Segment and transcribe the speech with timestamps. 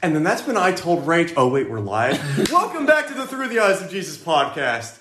[0.00, 2.50] And then that's when I told Range, oh, wait, we're live.
[2.52, 4.96] Welcome back to the Through the Eyes of Jesus podcast.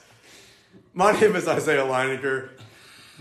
[0.96, 2.50] My name is Isaiah Leininger.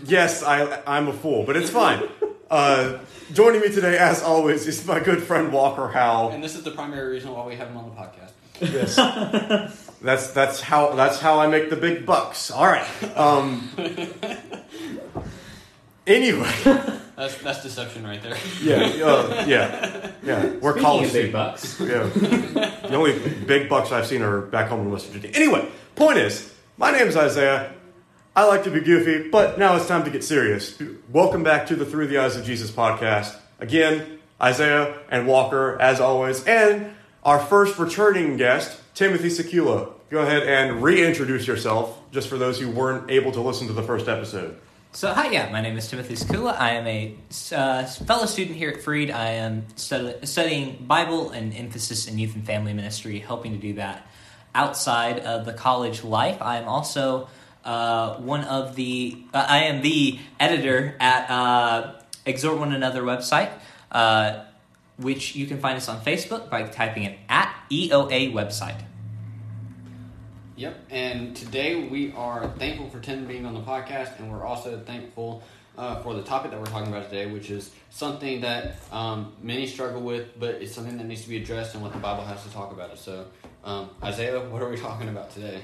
[0.03, 2.03] Yes, I, I'm a fool, but it's fine.
[2.49, 2.97] Uh,
[3.33, 6.29] joining me today, as always, is my good friend Walker Howell.
[6.29, 8.31] And this is the primary reason why we have him on the podcast.
[8.61, 9.97] Yes.
[10.01, 12.49] that's that's how that's how I make the big bucks.
[12.49, 12.87] All right.
[13.17, 13.69] Um,
[16.07, 16.53] anyway,
[17.17, 18.37] That's that's deception right there.
[18.61, 20.45] yeah, uh, yeah, yeah.
[20.61, 22.03] We're Speaking college big bucks, Yeah.
[22.03, 25.35] the only big bucks I've seen are back home in West Virginia.
[25.35, 27.73] Anyway, point is, my name is Isaiah.
[28.35, 30.79] I like to be goofy, but now it's time to get serious.
[31.11, 33.35] Welcome back to the Through the Eyes of Jesus podcast.
[33.59, 39.89] Again, Isaiah and Walker, as always, and our first returning guest, Timothy Secula.
[40.11, 43.81] Go ahead and reintroduce yourself, just for those who weren't able to listen to the
[43.81, 44.55] first episode.
[44.93, 46.57] So, hi, yeah, my name is Timothy Secula.
[46.57, 47.15] I am a
[47.51, 49.11] uh, fellow student here at Freed.
[49.11, 53.73] I am stud- studying Bible and emphasis in youth and family ministry, helping to do
[53.73, 54.07] that
[54.55, 56.41] outside of the college life.
[56.41, 57.27] I am also
[57.63, 61.93] uh, one of the, uh, I am the editor at uh,
[62.25, 63.51] Exhort One Another website,
[63.91, 64.45] uh,
[64.97, 68.81] which you can find us on Facebook by typing in at EOA website.
[70.57, 70.85] Yep.
[70.89, 75.43] And today we are thankful for Tim being on the podcast, and we're also thankful
[75.77, 79.67] uh, for the topic that we're talking about today, which is something that um, many
[79.67, 82.41] struggle with, but it's something that needs to be addressed and what the Bible has
[82.41, 82.97] to talk about it.
[82.97, 83.27] So,
[83.63, 85.61] um, Isaiah, what are we talking about today?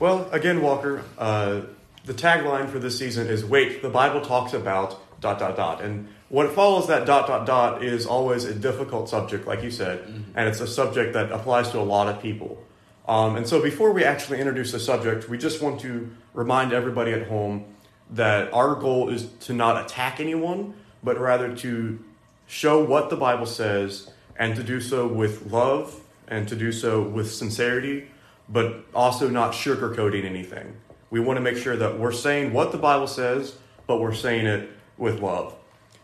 [0.00, 1.60] Well, again, Walker, uh,
[2.04, 5.80] the tagline for this season is Wait, the Bible talks about dot dot dot.
[5.80, 10.00] And what follows that dot dot dot is always a difficult subject, like you said,
[10.34, 12.60] and it's a subject that applies to a lot of people.
[13.06, 17.12] Um, and so before we actually introduce the subject, we just want to remind everybody
[17.12, 17.66] at home
[18.10, 22.02] that our goal is to not attack anyone, but rather to
[22.46, 27.02] show what the Bible says and to do so with love and to do so
[27.02, 28.08] with sincerity,
[28.48, 30.76] but also not sugarcoating anything.
[31.10, 34.46] We want to make sure that we're saying what the Bible says, but we're saying
[34.46, 35.54] it with love.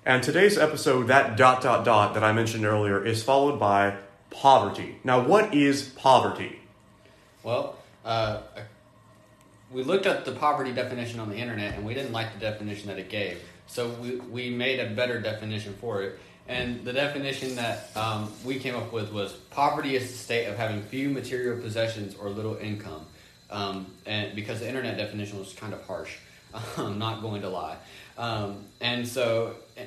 [0.05, 3.97] And today's episode, that dot dot dot that I mentioned earlier, is followed by
[4.31, 4.99] poverty.
[5.05, 6.60] Now, what is poverty?
[7.43, 8.41] Well, uh,
[9.71, 12.89] we looked at the poverty definition on the internet, and we didn't like the definition
[12.89, 13.41] that it gave.
[13.67, 16.19] So we, we made a better definition for it.
[16.49, 20.57] And the definition that um, we came up with was poverty is the state of
[20.57, 23.07] having few material possessions or little income.
[23.51, 26.17] Um, and because the internet definition was kind of harsh,
[26.77, 27.77] I'm not going to lie.
[28.19, 29.85] Um, and so, eh,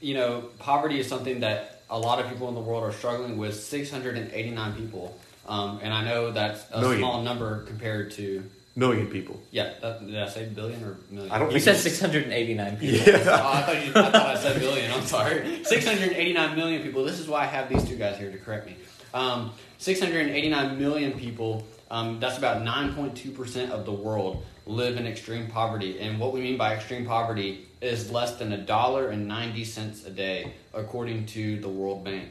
[0.00, 3.36] you know, poverty is something that a lot of people in the world are struggling
[3.36, 3.54] with.
[3.54, 7.00] 689 people, um, and I know that's a Million.
[7.00, 8.44] small number compared to
[8.76, 9.40] Million people.
[9.50, 9.72] yeah.
[9.80, 11.32] That, did I say billion or million?
[11.32, 13.00] I don't You think said 689 people.
[13.00, 13.16] Oh, Yeah.
[13.18, 13.90] I thought you.
[13.90, 14.92] I thought I said billion.
[14.92, 15.64] I'm sorry.
[15.64, 17.04] 689 million people.
[17.04, 18.76] This is why I have these two guys here to correct me.
[19.14, 21.64] Um, 689 million people.
[21.90, 25.98] Um, that's about 9.2 percent of the world live in extreme poverty.
[25.98, 30.04] And what we mean by extreme poverty is less than a dollar and 90 cents
[30.04, 32.28] a day, according to the World Bank.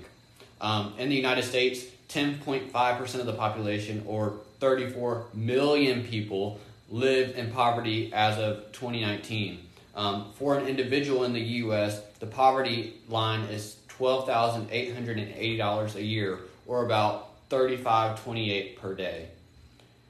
[0.61, 6.59] Um, in the United States, 10.5 percent of the population, or 34 million people,
[6.89, 9.63] live in poverty as of 2019.
[9.95, 15.17] Um, for an individual in the U.S., the poverty line is twelve thousand eight hundred
[15.17, 19.27] and eighty dollars a year, or about $35.28 per day.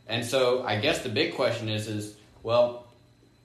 [0.08, 2.88] And so, I guess the big question is, is well,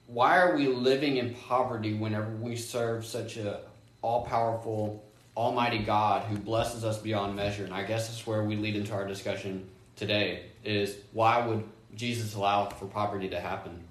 [0.07, 3.59] why are we living in poverty whenever we serve such a
[4.01, 5.03] all-powerful,
[5.35, 7.63] almighty God who blesses us beyond measure?
[7.63, 11.63] And I guess that's where we lead into our discussion today: is why would
[11.95, 13.83] Jesus allow for poverty to happen?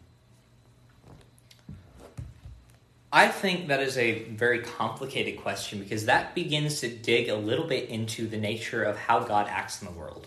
[3.12, 7.66] I think that is a very complicated question because that begins to dig a little
[7.66, 10.26] bit into the nature of how God acts in the world.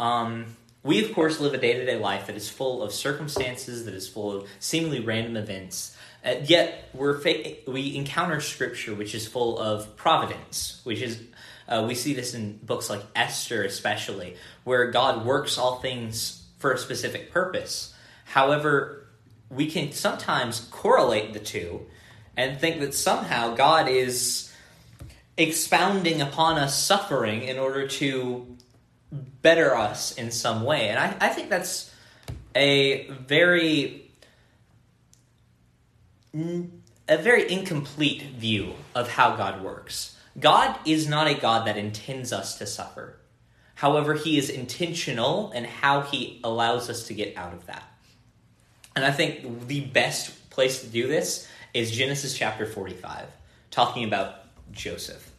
[0.00, 0.46] Um,
[0.82, 3.94] we, of course, live a day to day life that is full of circumstances, that
[3.94, 5.95] is full of seemingly random events.
[6.26, 11.22] Uh, yet we're fa- we encounter Scripture, which is full of providence, which is
[11.68, 16.72] uh, we see this in books like Esther, especially, where God works all things for
[16.72, 17.94] a specific purpose.
[18.24, 19.06] However,
[19.50, 21.86] we can sometimes correlate the two
[22.36, 24.52] and think that somehow God is
[25.36, 28.56] expounding upon us suffering in order to
[29.12, 30.88] better us in some way.
[30.88, 31.92] And I, I think that's
[32.54, 34.05] a very
[37.08, 40.16] a very incomplete view of how God works.
[40.38, 43.16] God is not a God that intends us to suffer.
[43.76, 47.84] However, he is intentional in how he allows us to get out of that.
[48.94, 53.26] And I think the best place to do this is Genesis chapter 45,
[53.70, 54.34] talking about
[54.72, 55.30] Joseph.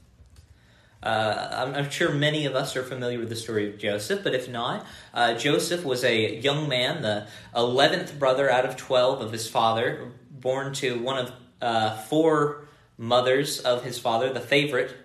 [1.01, 4.33] Uh, I'm, I'm sure many of us are familiar with the story of Joseph, but
[4.33, 9.31] if not, uh, Joseph was a young man, the 11th brother out of 12 of
[9.31, 10.11] his father,
[10.41, 11.31] born to one of
[11.61, 12.67] uh, four
[12.97, 14.95] mothers of his father, the favorite.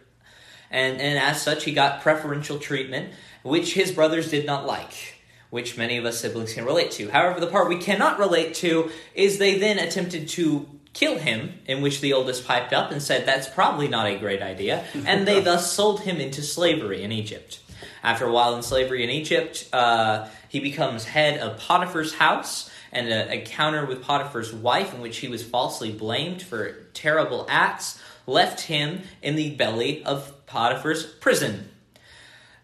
[0.71, 3.13] And, and as such, he got preferential treatment,
[3.43, 5.17] which his brothers did not like,
[5.51, 7.11] which many of us siblings can relate to.
[7.11, 11.83] However, the part we cannot relate to is they then attempted to kill him, in
[11.83, 15.41] which the oldest piped up and said that's probably not a great idea, and they
[15.41, 17.61] thus sold him into slavery in Egypt.
[18.03, 23.09] After a while in slavery in Egypt, uh, he becomes head of Potiphar's house, and
[23.09, 28.63] a encounter with Potiphar's wife, in which he was falsely blamed for terrible acts, left
[28.63, 31.71] him in the belly of Potiphar's prison.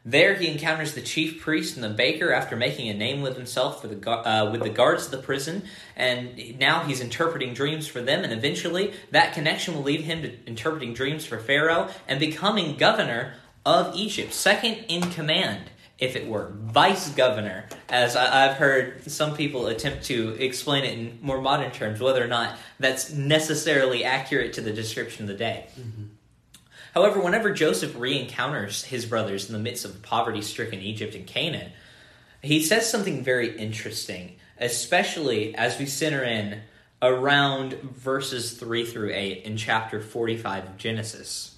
[0.05, 3.83] There, he encounters the chief priest and the baker after making a name with himself
[3.83, 5.65] the uh, with the guards of the prison,
[5.97, 8.25] and now he's interpreting dreams for them.
[8.25, 13.35] And eventually, that connection will lead him to interpreting dreams for Pharaoh and becoming governor
[13.67, 19.37] of Egypt, second in command, if it were vice governor, as I, have heard some
[19.37, 24.53] people attempt to explain it in more modern terms, whether or not that's necessarily accurate
[24.55, 25.67] to the description of the day.
[25.79, 26.05] Mm-hmm.
[26.95, 31.27] However, whenever Joseph re encounters his brothers in the midst of poverty stricken Egypt and
[31.27, 31.73] Canaan,
[32.43, 36.61] he says something very interesting, especially as we center in
[37.03, 41.57] around verses 3 through 8 in chapter 45 of Genesis.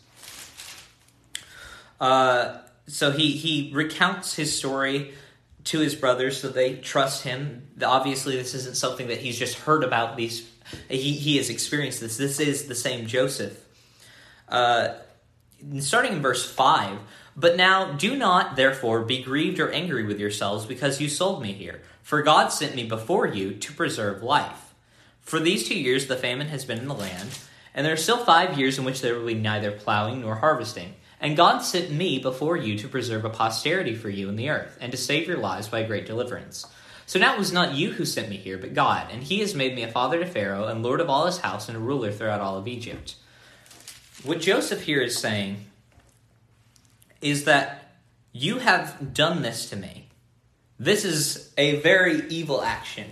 [2.00, 2.58] Uh,
[2.90, 5.14] so he, he recounts his story
[5.64, 7.68] to his brothers so they trust him.
[7.82, 10.16] Obviously, this isn't something that he's just heard about.
[10.16, 10.50] These
[10.88, 12.16] he, he has experienced this.
[12.16, 13.64] This is the same Joseph.
[14.48, 14.94] Uh,
[15.78, 16.98] starting in verse 5
[17.36, 21.52] But now do not, therefore, be grieved or angry with yourselves because you sold me
[21.52, 21.82] here.
[22.02, 24.74] For God sent me before you to preserve life.
[25.20, 27.38] For these two years the famine has been in the land,
[27.74, 30.94] and there are still five years in which there will be neither plowing nor harvesting.
[31.20, 34.78] And God sent me before you to preserve a posterity for you in the earth,
[34.80, 36.66] and to save your lives by great deliverance.
[37.04, 39.54] So now it was not you who sent me here, but God, and he has
[39.54, 42.10] made me a father to Pharaoh, and lord of all his house, and a ruler
[42.10, 43.16] throughout all of Egypt.
[44.22, 45.66] What Joseph here is saying
[47.20, 47.92] is that
[48.32, 50.08] you have done this to me.
[50.78, 53.06] This is a very evil action.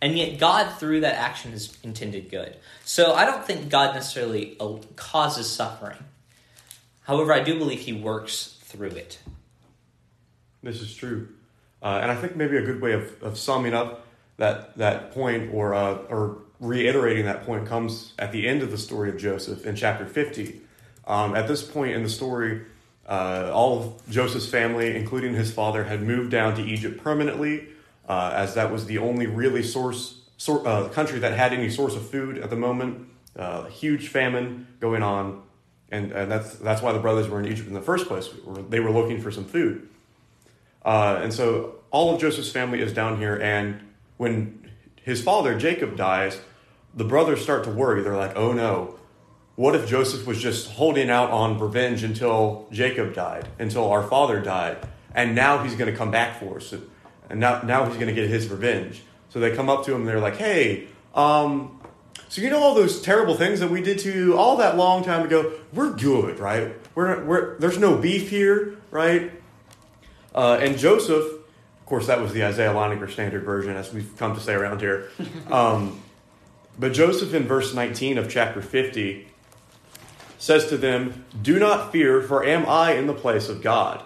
[0.00, 2.56] And yet, God, through that action, has intended good.
[2.84, 4.56] So, I don't think God necessarily
[4.96, 5.98] causes suffering.
[7.02, 9.18] However, I do believe He works through it.
[10.62, 11.28] This is true.
[11.82, 14.06] Uh, and I think maybe a good way of, of summing up
[14.36, 18.78] that, that point or, uh, or reiterating that point comes at the end of the
[18.78, 20.60] story of Joseph in chapter 50.
[21.06, 22.62] Um, at this point in the story,
[23.08, 27.68] uh, all of Joseph's family, including his father, had moved down to Egypt permanently,
[28.08, 31.96] uh, as that was the only really source, sor- uh, country that had any source
[31.96, 33.08] of food at the moment.
[33.34, 35.42] Uh, huge famine going on,
[35.92, 38.28] and, and that's that's why the brothers were in Egypt in the first place.
[38.68, 39.88] They were looking for some food,
[40.84, 43.36] uh, and so all of Joseph's family is down here.
[43.36, 43.80] And
[44.16, 46.40] when his father Jacob dies,
[46.94, 48.02] the brothers start to worry.
[48.02, 48.98] They're like, oh no,
[49.54, 54.40] what if Joseph was just holding out on revenge until Jacob died, until our father
[54.40, 54.78] died,
[55.14, 56.72] and now he's going to come back for us,
[57.28, 59.02] and now, now he's going to get his revenge?
[59.28, 61.80] So they come up to him and they're like, hey, um,
[62.32, 65.04] so you know all those terrible things that we did to you all that long
[65.04, 65.52] time ago?
[65.74, 66.74] We're good, right?
[66.94, 69.30] We're, we're, there's no beef here, right?
[70.34, 74.34] Uh, and Joseph, of course, that was the Isaiah Leininger Standard Version, as we've come
[74.34, 75.10] to say around here.
[75.50, 76.00] Um,
[76.78, 79.28] but Joseph in verse 19 of chapter 50
[80.38, 84.02] says to them, Do not fear, for am I in the place of God?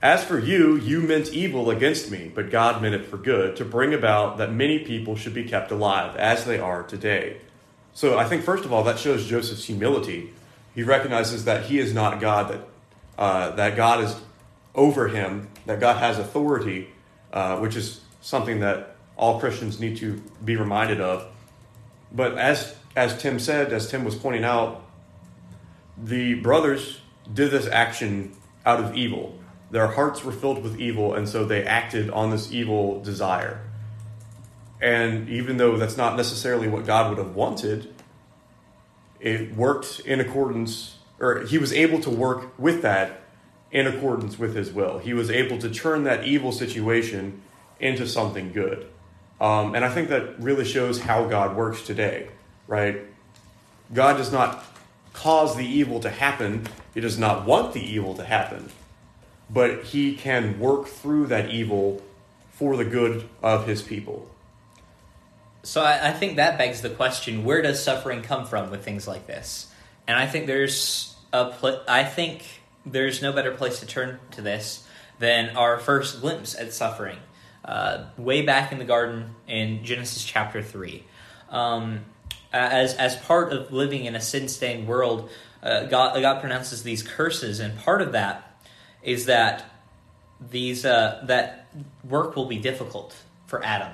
[0.00, 3.66] As for you, you meant evil against me, but God meant it for good, to
[3.66, 7.42] bring about that many people should be kept alive, as they are today.
[7.98, 10.30] So I think, first of all, that shows Joseph's humility.
[10.72, 12.60] He recognizes that he is not God, that,
[13.18, 14.14] uh, that God is
[14.72, 16.90] over him, that God has authority,
[17.32, 21.26] uh, which is something that all Christians need to be reminded of.
[22.12, 24.84] But as as Tim said, as Tim was pointing out,
[26.00, 27.00] the brothers
[27.34, 28.32] did this action
[28.64, 29.36] out of evil.
[29.72, 33.67] Their hearts were filled with evil, and so they acted on this evil desire.
[34.80, 37.94] And even though that's not necessarily what God would have wanted,
[39.20, 43.22] it worked in accordance, or he was able to work with that
[43.70, 44.98] in accordance with his will.
[44.98, 47.42] He was able to turn that evil situation
[47.80, 48.86] into something good.
[49.40, 52.28] Um, and I think that really shows how God works today,
[52.66, 53.00] right?
[53.92, 54.64] God does not
[55.12, 58.70] cause the evil to happen, He does not want the evil to happen,
[59.48, 62.02] but He can work through that evil
[62.50, 64.28] for the good of His people.
[65.68, 69.06] So I, I think that begs the question where does suffering come from with things
[69.06, 69.70] like this?
[70.06, 72.42] And I think there's a pl- I think
[72.86, 77.18] there's no better place to turn to this than our first glimpse at suffering,
[77.66, 81.04] uh, way back in the garden in Genesis chapter three.
[81.50, 82.06] Um,
[82.50, 85.28] as as part of living in a sin stained world,
[85.62, 88.58] uh, God God pronounces these curses, and part of that
[89.02, 89.66] is that
[90.40, 91.68] these uh, that
[92.08, 93.14] work will be difficult
[93.46, 93.92] for Adam.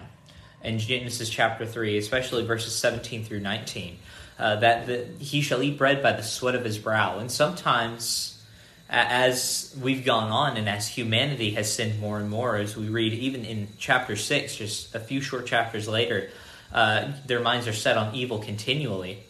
[0.65, 3.99] In Genesis chapter three, especially verses seventeen through nineteen,
[4.39, 8.31] uh, that the, he shall eat bread by the sweat of his brow, and sometimes.
[8.87, 13.15] As we've gone on, and as humanity has sinned more and more, as we read
[13.15, 16.31] even in chapter six, just a few short chapters later,
[16.71, 19.21] uh, their minds are set on evil continually.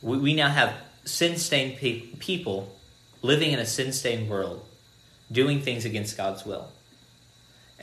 [0.00, 0.72] We, we now have
[1.04, 2.74] sin stained pe- people
[3.20, 4.64] living in a sin stained world,
[5.30, 6.70] doing things against God's will.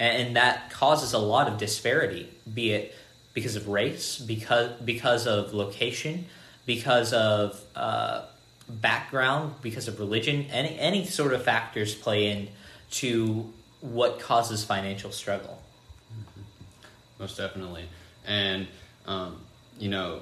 [0.01, 2.95] And, that causes a lot of disparity, be it
[3.35, 6.25] because of race, because, because of location,
[6.65, 8.23] because of uh,
[8.67, 10.47] background, because of religion.
[10.49, 12.49] Any, any sort of factors play in
[12.91, 15.61] to what causes financial struggle.
[17.19, 17.85] Most definitely.
[18.25, 18.67] And
[19.05, 19.39] um,
[19.79, 20.21] you know,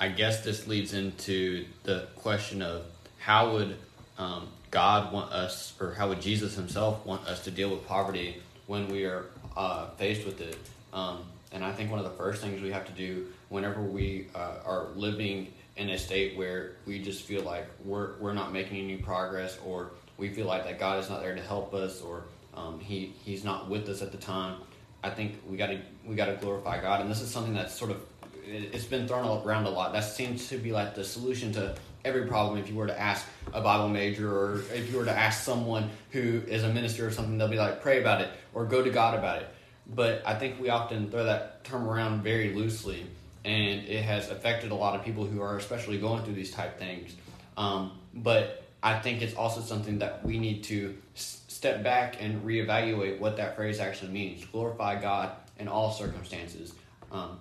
[0.00, 2.86] I guess this leads into the question of
[3.18, 3.76] how would
[4.18, 8.42] um, God want us, or how would Jesus Himself want us to deal with poverty
[8.70, 9.24] when we are
[9.56, 10.56] uh, faced with it?
[10.92, 14.28] Um, and I think one of the first things we have to do whenever we
[14.32, 18.78] uh, are living in a state where we just feel like we're we're not making
[18.78, 22.22] any progress, or we feel like that God is not there to help us, or
[22.54, 24.60] um, He He's not with us at the time.
[25.02, 27.74] I think we got to we got to glorify God, and this is something that's
[27.74, 28.00] sort of
[28.46, 29.92] it's been thrown around a lot.
[29.92, 32.58] That seems to be like the solution to every problem.
[32.58, 35.90] If you were to ask a Bible major, or if you were to ask someone
[36.10, 38.90] who is a minister or something, they'll be like, "Pray about it" or "Go to
[38.90, 39.48] God about it."
[39.86, 43.06] But I think we often throw that term around very loosely,
[43.44, 46.78] and it has affected a lot of people who are especially going through these type
[46.78, 47.14] things.
[47.56, 53.18] Um, but I think it's also something that we need to step back and reevaluate
[53.18, 54.44] what that phrase actually means.
[54.46, 56.72] Glorify God in all circumstances.
[57.12, 57.38] Um,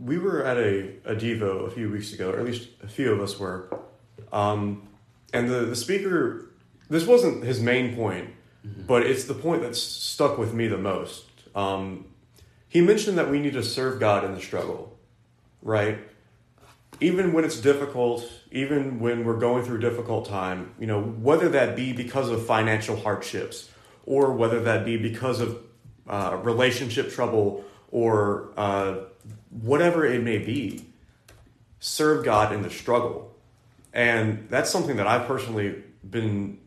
[0.00, 3.12] we were at a, a Devo a few weeks ago, or at least a few
[3.12, 3.68] of us were.
[4.32, 4.88] Um,
[5.32, 6.50] and the, the speaker,
[6.88, 8.30] this wasn't his main point,
[8.66, 8.82] mm-hmm.
[8.86, 11.24] but it's the point that's stuck with me the most.
[11.54, 12.06] Um,
[12.68, 14.96] he mentioned that we need to serve God in the struggle,
[15.62, 15.98] right?
[17.00, 21.48] even when it's difficult, even when we're going through a difficult time, you know, whether
[21.50, 23.70] that be because of financial hardships
[24.04, 25.62] or whether that be because of
[26.08, 28.96] uh, relationship trouble or uh,
[29.50, 30.84] whatever it may be,
[31.80, 33.34] serve God in the struggle.
[33.92, 36.58] And that's something that I've personally been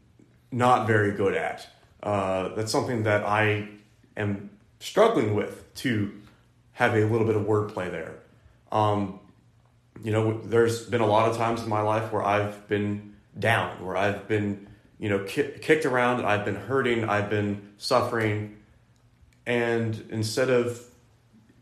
[0.51, 1.67] not very good at.
[2.03, 3.69] Uh, that's something that I
[4.17, 6.11] am struggling with to
[6.73, 8.15] have a little bit of wordplay there.
[8.71, 9.19] Um,
[10.03, 13.85] you know, there's been a lot of times in my life where I've been down,
[13.85, 18.57] where I've been, you know, ki- kicked around, I've been hurting, I've been suffering.
[19.45, 20.90] And instead of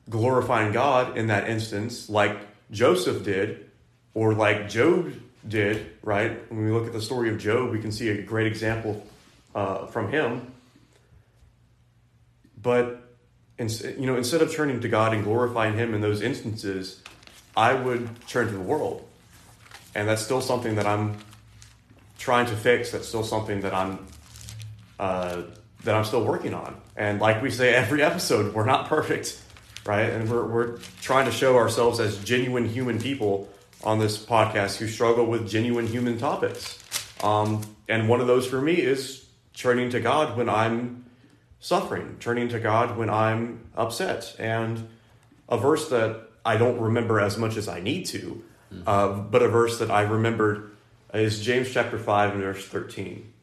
[0.10, 2.38] glorifying God in that instance, like
[2.72, 3.70] Joseph did,
[4.14, 5.14] or like Job
[5.48, 6.52] did, right?
[6.52, 9.06] When we look at the story of Job, we can see a great example
[9.56, 10.52] uh, from him.
[12.62, 13.02] But,
[13.58, 17.02] you know, instead of turning to God and glorifying Him in those instances,
[17.56, 19.08] I would turn to the world.
[19.96, 21.18] And that's still something that I'm
[22.18, 22.92] trying to fix.
[22.92, 24.06] That's still something that I'm
[25.00, 25.44] uh,
[25.86, 26.76] that I'm still working on.
[26.98, 29.42] And like we say every episode, we're not perfect,
[29.86, 30.10] right?
[30.10, 33.50] And we're we're trying to show ourselves as genuine human people
[33.84, 36.84] on this podcast who struggle with genuine human topics.
[37.24, 41.06] Um, and one of those for me is turning to God when I'm
[41.60, 44.36] suffering, turning to God when I'm upset.
[44.40, 44.88] And
[45.48, 48.44] a verse that I don't remember as much as I need to.
[48.74, 48.84] Mm-hmm.
[48.86, 50.72] Uh, but a verse that I remembered
[51.14, 53.34] is James chapter 5 and verse 13.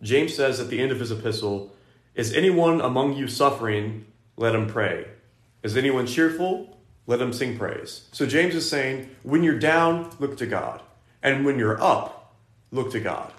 [0.00, 1.74] James says at the end of his epistle,
[2.14, 4.06] Is anyone among you suffering?
[4.36, 5.06] Let him pray.
[5.62, 6.78] Is anyone cheerful?
[7.06, 8.08] Let him sing praise.
[8.12, 10.82] So James is saying, when you're down, look to God.
[11.22, 12.34] And when you're up,
[12.70, 13.32] look to God.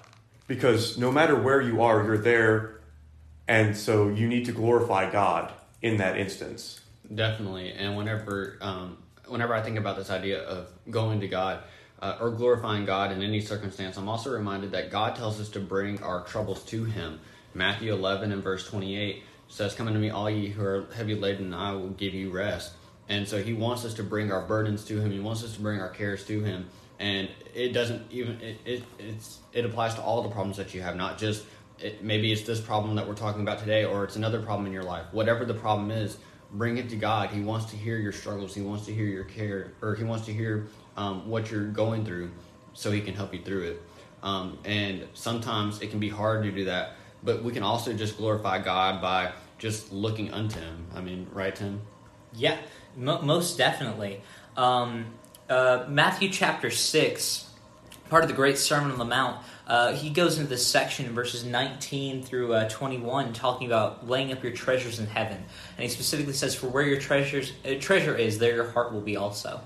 [0.46, 2.80] Because no matter where you are, you're there.
[3.48, 5.52] And so you need to glorify God
[5.82, 6.80] in that instance.
[7.14, 11.62] Definitely, and whenever um, whenever I think about this idea of going to God
[12.00, 15.60] uh, or glorifying God in any circumstance, I'm also reminded that God tells us to
[15.60, 17.20] bring our troubles to Him.
[17.52, 21.46] Matthew 11 and verse 28 says, "Come unto me, all ye who are heavy laden,
[21.46, 22.72] and I will give you rest."
[23.08, 25.10] And so He wants us to bring our burdens to Him.
[25.10, 28.82] He wants us to bring our cares to Him, and it doesn't even it, it
[28.98, 31.44] it's it applies to all the problems that you have, not just
[31.78, 34.72] it, maybe it's this problem that we're talking about today, or it's another problem in
[34.72, 35.06] your life.
[35.12, 36.18] Whatever the problem is
[36.54, 37.30] bring it to God.
[37.30, 38.54] He wants to hear your struggles.
[38.54, 42.04] He wants to hear your care, or He wants to hear um, what you're going
[42.04, 42.30] through,
[42.72, 43.82] so He can help you through it.
[44.22, 48.16] Um, and sometimes it can be hard to do that, but we can also just
[48.16, 50.86] glorify God by just looking unto Him.
[50.94, 51.80] I mean, right, Tim?
[52.34, 52.58] Yeah,
[52.96, 54.20] mo- most definitely.
[54.56, 55.06] Um,
[55.48, 57.50] uh, Matthew chapter 6,
[58.10, 61.14] part of the Great Sermon on the Mount, uh, he goes into this section in
[61.14, 65.38] verses 19 through uh, 21 talking about laying up your treasures in heaven.
[65.38, 69.00] And he specifically says, For where your treasures, uh, treasure is, there your heart will
[69.00, 69.60] be also.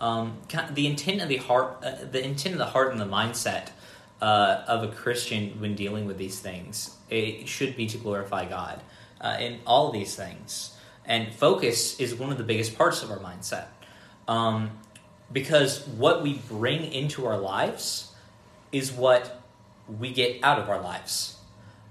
[0.00, 0.38] Um,
[0.72, 3.68] the intent of the heart, uh, the intent of the heart and the mindset
[4.20, 8.80] uh, of a Christian when dealing with these things, it should be to glorify God
[9.20, 10.76] uh, in all these things.
[11.04, 13.66] And focus is one of the biggest parts of our mindset.
[14.26, 14.70] Um,
[15.32, 18.12] because what we bring into our lives
[18.72, 19.40] is what
[19.98, 21.36] we get out of our lives.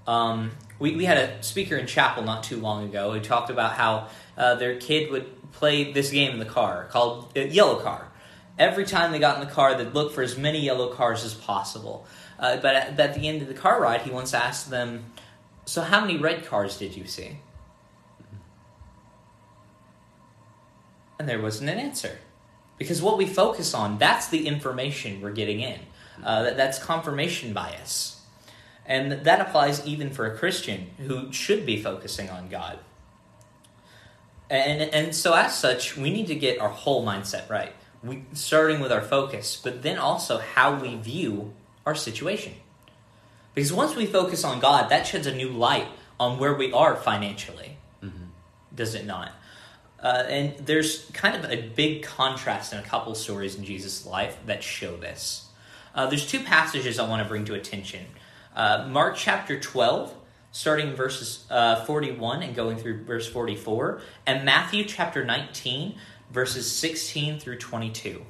[0.06, 3.72] Um, we, we had a speaker in chapel not too long ago who talked about
[3.72, 8.08] how uh, their kid would play this game in the car called uh, Yellow Car.
[8.58, 11.34] Every time they got in the car, they'd look for as many yellow cars as
[11.34, 12.06] possible.
[12.38, 15.12] Uh, but, at, but at the end of the car ride, he once asked them,
[15.64, 17.38] So, how many red cars did you see?
[21.18, 22.18] And there wasn't an answer.
[22.78, 25.80] Because what we focus on, that's the information we're getting in.
[26.22, 28.20] Uh, that, that's confirmation bias.
[28.86, 32.78] And that applies even for a Christian who should be focusing on God.
[34.48, 37.74] And, and so, as such, we need to get our whole mindset right.
[38.02, 42.54] We, starting with our focus, but then also how we view our situation.
[43.54, 45.88] Because once we focus on God, that sheds a new light
[46.20, 47.78] on where we are financially.
[48.78, 49.32] Does it not?
[50.00, 54.38] Uh, and there's kind of a big contrast in a couple stories in Jesus' life
[54.46, 55.48] that show this.
[55.94, 58.06] Uh, there's two passages I want to bring to attention.
[58.54, 60.14] Uh, Mark chapter 12,
[60.52, 65.96] starting verses uh, 41 and going through verse 44, and Matthew chapter 19,
[66.30, 68.24] verses 16 through 22.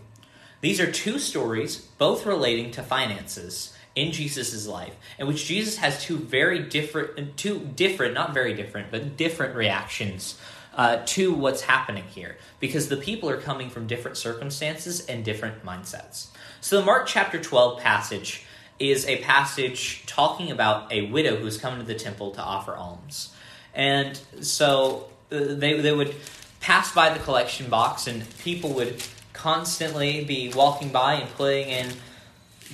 [0.61, 6.03] These are two stories, both relating to finances in Jesus' life, in which Jesus has
[6.03, 10.39] two very different, two different, not very different, but different reactions
[10.75, 15.65] uh, to what's happening here, because the people are coming from different circumstances and different
[15.65, 16.29] mindsets.
[16.61, 18.45] So the Mark chapter 12 passage
[18.79, 23.35] is a passage talking about a widow who's come to the temple to offer alms.
[23.75, 26.15] And so uh, they, they would
[26.61, 31.93] pass by the collection box, and people would constantly be walking by and putting in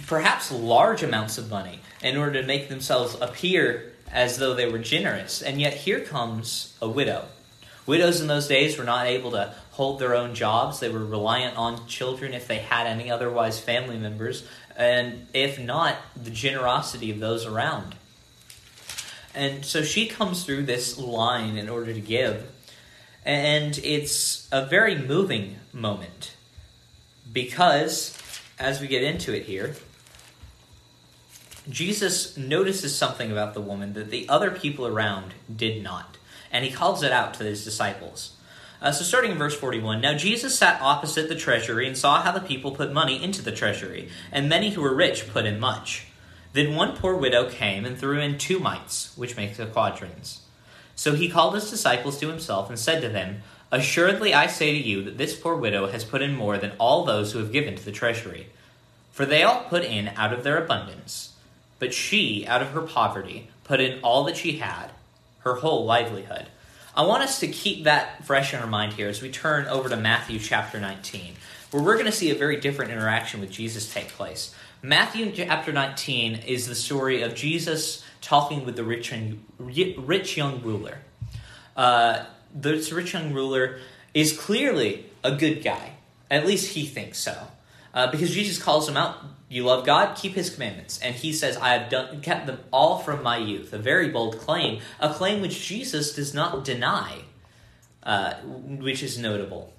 [0.06, 4.78] perhaps large amounts of money in order to make themselves appear as though they were
[4.78, 5.42] generous.
[5.42, 7.26] And yet here comes a widow.
[7.86, 10.80] Widows in those days were not able to hold their own jobs.
[10.80, 15.96] They were reliant on children if they had any, otherwise, family members, and if not,
[16.20, 17.94] the generosity of those around.
[19.34, 22.50] And so she comes through this line in order to give,
[23.24, 26.34] and it's a very moving moment
[27.32, 28.16] because,
[28.58, 29.74] as we get into it here,
[31.68, 36.18] Jesus notices something about the woman that the other people around did not,
[36.52, 38.36] and he calls it out to his disciples.
[38.82, 42.32] Uh, so, starting in verse 41, now Jesus sat opposite the treasury and saw how
[42.32, 46.06] the people put money into the treasury, and many who were rich put in much.
[46.52, 50.43] Then one poor widow came and threw in two mites, which makes a quadrans.
[50.96, 54.88] So he called his disciples to himself and said to them, Assuredly I say to
[54.88, 57.74] you that this poor widow has put in more than all those who have given
[57.74, 58.48] to the treasury.
[59.10, 61.32] For they all put in out of their abundance,
[61.78, 64.90] but she, out of her poverty, put in all that she had,
[65.40, 66.46] her whole livelihood.
[66.96, 69.88] I want us to keep that fresh in our mind here as we turn over
[69.88, 71.34] to Matthew chapter 19,
[71.72, 74.54] where we're going to see a very different interaction with Jesus take place.
[74.80, 80.62] Matthew chapter 19 is the story of Jesus talking with the rich, and, rich young
[80.62, 80.98] ruler.
[81.76, 83.78] Uh, this rich young ruler
[84.14, 85.92] is clearly a good guy.
[86.30, 87.36] At least he thinks so.
[87.92, 90.98] Uh, because Jesus calls him out, you love God, keep his commandments.
[91.00, 93.72] And he says, I have done, kept them all from my youth.
[93.72, 97.18] A very bold claim, a claim which Jesus does not deny,
[98.02, 99.72] uh, which is notable.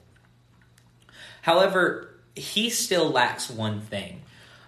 [1.42, 4.22] However, he still lacks one thing.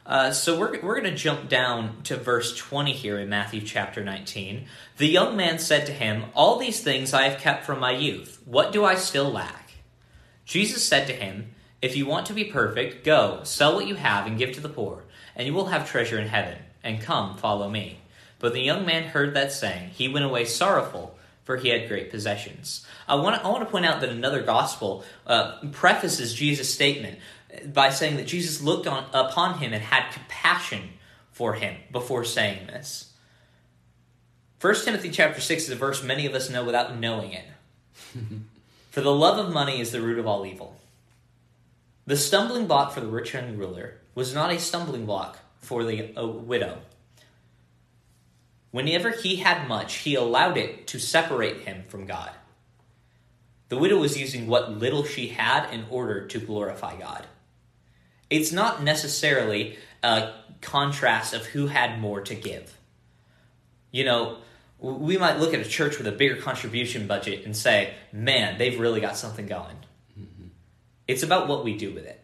[0.08, 4.02] Uh, so we're, we're going to jump down to verse 20 here in Matthew chapter
[4.02, 4.66] 19.
[4.96, 8.42] The young man said to him, All these things I have kept from my youth.
[8.46, 9.74] What do I still lack?
[10.46, 14.26] Jesus said to him, If you want to be perfect, go, sell what you have
[14.26, 15.04] and give to the poor,
[15.36, 18.00] and you will have treasure in heaven, and come, follow me.
[18.40, 19.90] But the young man heard that saying.
[19.90, 22.86] He went away sorrowful, for he had great possessions.
[23.10, 27.20] I want to, I want to point out that another gospel uh, prefaces Jesus' statement
[27.66, 30.90] by saying that Jesus looked on, upon him and had compassion
[31.32, 33.14] for him before saying this.
[34.60, 37.46] 1 Timothy chapter 6 is a verse many of us know without knowing it.
[38.92, 40.76] for the love of money is the root of all evil.
[42.08, 46.16] The stumbling block for the rich young ruler was not a stumbling block for the
[46.16, 46.80] uh, widow.
[48.72, 52.32] Whenever he had much, he allowed it to separate him from God.
[53.70, 57.28] The widow was using what little she had in order to glorify God.
[58.30, 62.78] It's not necessarily a contrast of who had more to give.
[63.92, 64.38] You know,
[64.80, 68.80] we might look at a church with a bigger contribution budget and say, man, they've
[68.80, 69.76] really got something going.
[70.20, 70.48] Mm-hmm.
[71.08, 72.24] It's about what we do with it.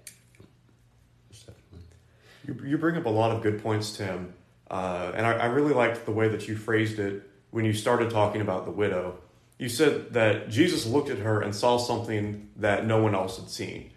[2.46, 4.34] You, you bring up a lot of good points, Tim.
[4.70, 8.10] Uh, and I, I really liked the way that you phrased it when you started
[8.10, 9.20] talking about the widow.
[9.58, 13.50] You said that Jesus looked at her and saw something that no one else had
[13.50, 13.92] seen.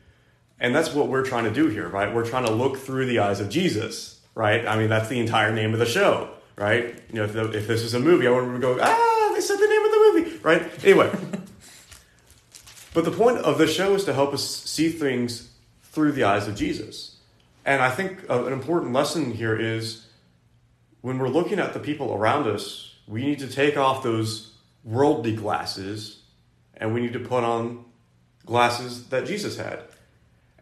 [0.58, 2.14] And that's what we're trying to do here, right?
[2.14, 4.66] We're trying to look through the eyes of Jesus, right?
[4.66, 6.98] I mean, that's the entire name of the show, right?
[7.08, 9.56] You know, if, the, if this is a movie, I would go, ah, they said
[9.56, 10.84] the name of the movie, right?
[10.84, 11.10] Anyway.
[12.94, 15.50] but the point of the show is to help us see things
[15.82, 17.16] through the eyes of Jesus.
[17.66, 20.06] And I think an important lesson here is
[21.00, 24.52] when we're looking at the people around us, we need to take off those
[24.84, 26.22] worldly glasses
[26.76, 27.84] and we need to put on
[28.44, 29.80] glasses that Jesus had.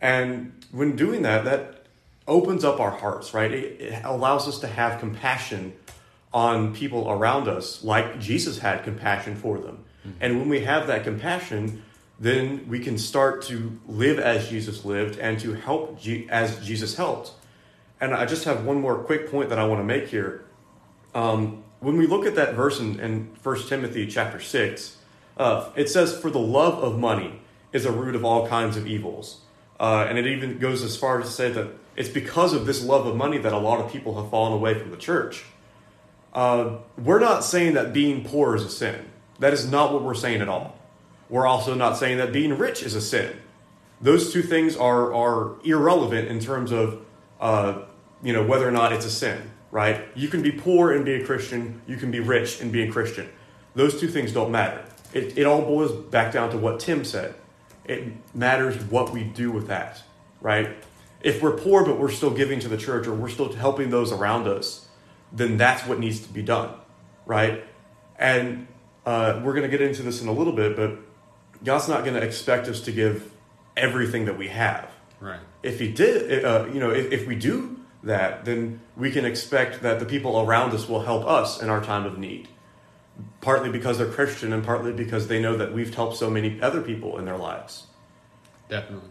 [0.05, 1.87] And when doing that, that
[2.29, 3.51] opens up our hearts, right?
[3.51, 5.73] It, it, allows us to have compassion
[6.31, 9.83] on people around us, like Jesus had compassion for them.
[10.07, 10.19] Mm-hmm.
[10.21, 11.83] And when we have that compassion,
[12.21, 16.97] then we can start to live as Jesus lived and to help G- as Jesus
[16.97, 17.33] helped.
[17.99, 20.45] And I just have one more quick point that I want to make here.
[21.15, 24.99] Um, when we look at that verse in, in 1 Timothy chapter 6,
[25.39, 27.41] uh, it says, For the love of money
[27.73, 29.41] is a root of all kinds of evils.
[29.79, 32.83] Uh, and it even goes as far as to say that it's because of this
[32.83, 35.45] love of money that a lot of people have fallen away from the church.
[36.33, 39.11] Uh, we're not saying that being poor is a sin.
[39.39, 40.79] That is not what we're saying at all.
[41.29, 43.37] We're also not saying that being rich is a sin.
[44.01, 47.01] Those two things are, are irrelevant in terms of
[47.41, 47.83] uh,
[48.23, 50.07] you know whether or not it's a sin right?
[50.15, 52.91] You can be poor and be a Christian, you can be rich and be a
[52.91, 53.29] Christian.
[53.75, 54.85] Those two things don't matter.
[55.13, 57.35] It, it all boils back down to what Tim said.
[57.85, 60.03] It matters what we do with that,
[60.41, 60.77] right?
[61.21, 64.13] If we're poor but we're still giving to the church or we're still helping those
[64.13, 64.89] around us,
[65.33, 66.71] then that's what needs to be done,
[67.27, 67.65] right?
[68.19, 68.69] And
[69.05, 70.99] uh, we're going to get into this in a little bit, but
[71.65, 73.33] God's not going to expect us to give
[73.77, 74.91] everything that we have.
[75.21, 75.41] Right.
[75.63, 79.83] If He did, uh, you know, if, if we do that, then we can expect
[79.83, 82.49] that the people around us will help us in our time of need.
[83.41, 86.81] Partly because they're Christian and partly because they know that we've helped so many other
[86.81, 87.87] people in their lives.
[88.69, 89.11] Definitely.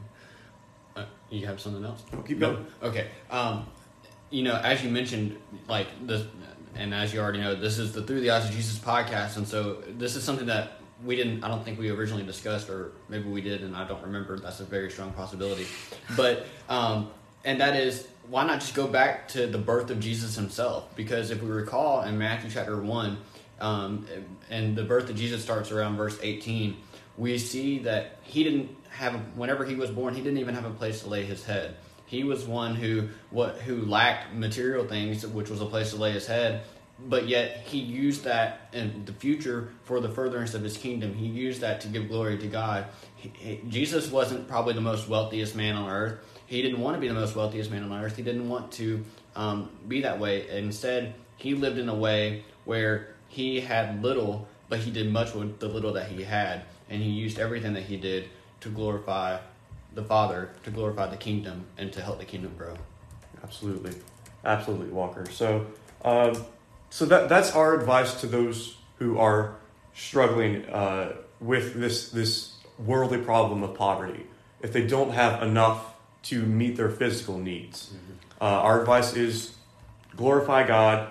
[0.96, 2.04] Uh, you have something else?
[2.12, 2.66] I'll keep going.
[2.82, 2.88] No?
[2.90, 3.08] Okay.
[3.30, 3.68] Um,
[4.30, 5.38] you know, as you mentioned,
[5.68, 6.26] like this,
[6.76, 9.48] and as you already know, this is the Through the Eyes of Jesus podcast, and
[9.48, 11.44] so this is something that we didn't.
[11.44, 14.40] I don't think we originally discussed, or maybe we did, and I don't remember.
[14.40, 15.68] That's a very strong possibility,
[16.18, 17.12] but um,
[17.46, 20.96] and that is why not just go back to the birth of Jesus himself?
[20.96, 23.18] Because if we recall in Matthew chapter 1,
[23.64, 24.06] um,
[24.50, 26.78] and the birth of Jesus starts around verse 18,
[27.18, 30.72] we see that he didn't have, whenever he was born, he didn't even have a
[30.72, 31.76] place to lay his head.
[32.06, 36.12] He was one who what who lacked material things, which was a place to lay
[36.12, 36.64] his head,
[37.00, 41.16] but yet he used that in the future for the furtherance of his kingdom.
[41.16, 42.86] He used that to give glory to God.
[43.16, 46.20] He, he, Jesus wasn't probably the most wealthiest man on earth
[46.54, 48.16] he didn't want to be the most wealthiest man on earth.
[48.16, 49.04] He didn't want to
[49.36, 50.48] um, be that way.
[50.50, 55.60] Instead, he lived in a way where he had little, but he did much with
[55.60, 58.30] the little that he had, and he used everything that he did
[58.62, 59.40] to glorify
[59.96, 62.76] the Father, to glorify the kingdom, and to help the kingdom grow.
[63.44, 63.94] Absolutely,
[64.46, 65.26] absolutely, Walker.
[65.32, 65.66] So,
[66.06, 66.46] um,
[66.92, 69.56] so that that's our advice to those who are
[69.96, 74.28] struggling uh, with this this worldly problem of poverty.
[74.62, 75.94] If they don't have enough
[76.24, 77.88] to meet their physical needs.
[77.88, 78.44] Mm-hmm.
[78.44, 79.56] Uh, our advice is
[80.16, 81.10] glorify God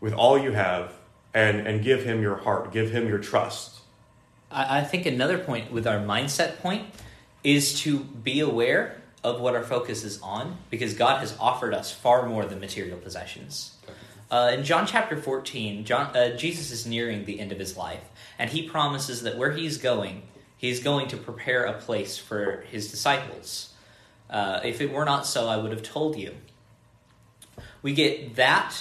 [0.00, 0.92] with all you have
[1.34, 3.80] and, and give Him your heart, give Him your trust.
[4.50, 6.86] I, I think another point with our mindset point
[7.42, 11.90] is to be aware of what our focus is on because God has offered us
[11.92, 13.76] far more than material possessions.
[14.30, 18.02] Uh, in John chapter 14, John, uh, Jesus is nearing the end of his life,
[18.38, 20.22] and he promises that where he's going,
[20.56, 23.72] he's going to prepare a place for his disciples.
[24.28, 26.34] Uh, if it were not so, I would have told you.
[27.82, 28.74] We get that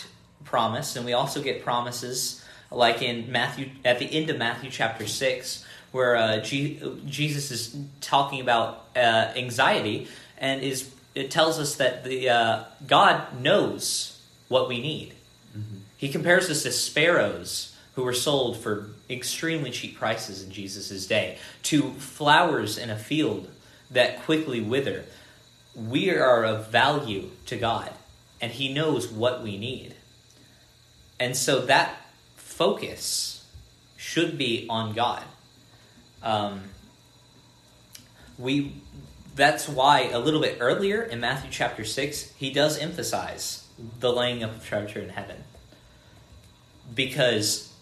[0.46, 2.43] promise, and we also get promises
[2.74, 7.76] like in Matthew at the end of Matthew chapter six, where uh, G- Jesus is
[8.02, 10.08] talking about uh, anxiety,
[10.38, 15.14] and is it tells us that the uh, God knows what we need.
[15.58, 15.78] Mm-hmm.
[15.98, 21.38] He compares us to sparrows who were sold for extremely cheap prices in Jesus' day,
[21.64, 23.50] to flowers in a field
[23.92, 25.06] that quickly wither
[25.76, 27.92] we are of value to God.
[28.44, 29.96] and He knows what we need.
[31.18, 31.96] And so that
[32.56, 33.46] focus
[33.98, 35.24] should be on God.
[36.22, 36.64] Um,
[38.38, 38.76] we
[39.36, 43.68] that's why a little bit earlier in Matthew chapter 6, he does emphasize
[44.00, 45.44] the laying up of treasure in heaven.
[46.94, 47.74] Because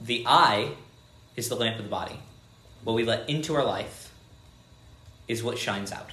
[0.00, 0.72] the eye
[1.36, 2.18] is the lamp of the body.
[2.82, 4.14] What we let into our life
[5.28, 6.10] is what shines out.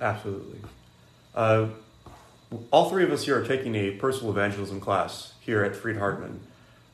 [0.00, 0.60] Absolutely.
[1.34, 1.68] Uh,
[2.70, 6.38] all three of us here are taking a personal evangelism class here at Freed Hardeman.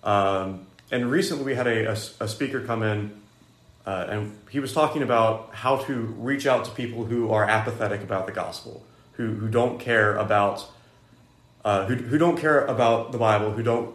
[0.05, 3.21] Um, and recently we had a, a, a speaker come in
[3.87, 8.03] uh, and he was talking about how to reach out to people who are apathetic
[8.03, 10.67] about the gospel, who, who don't care about
[11.65, 13.95] uh, who, who don't care about the Bible, who don't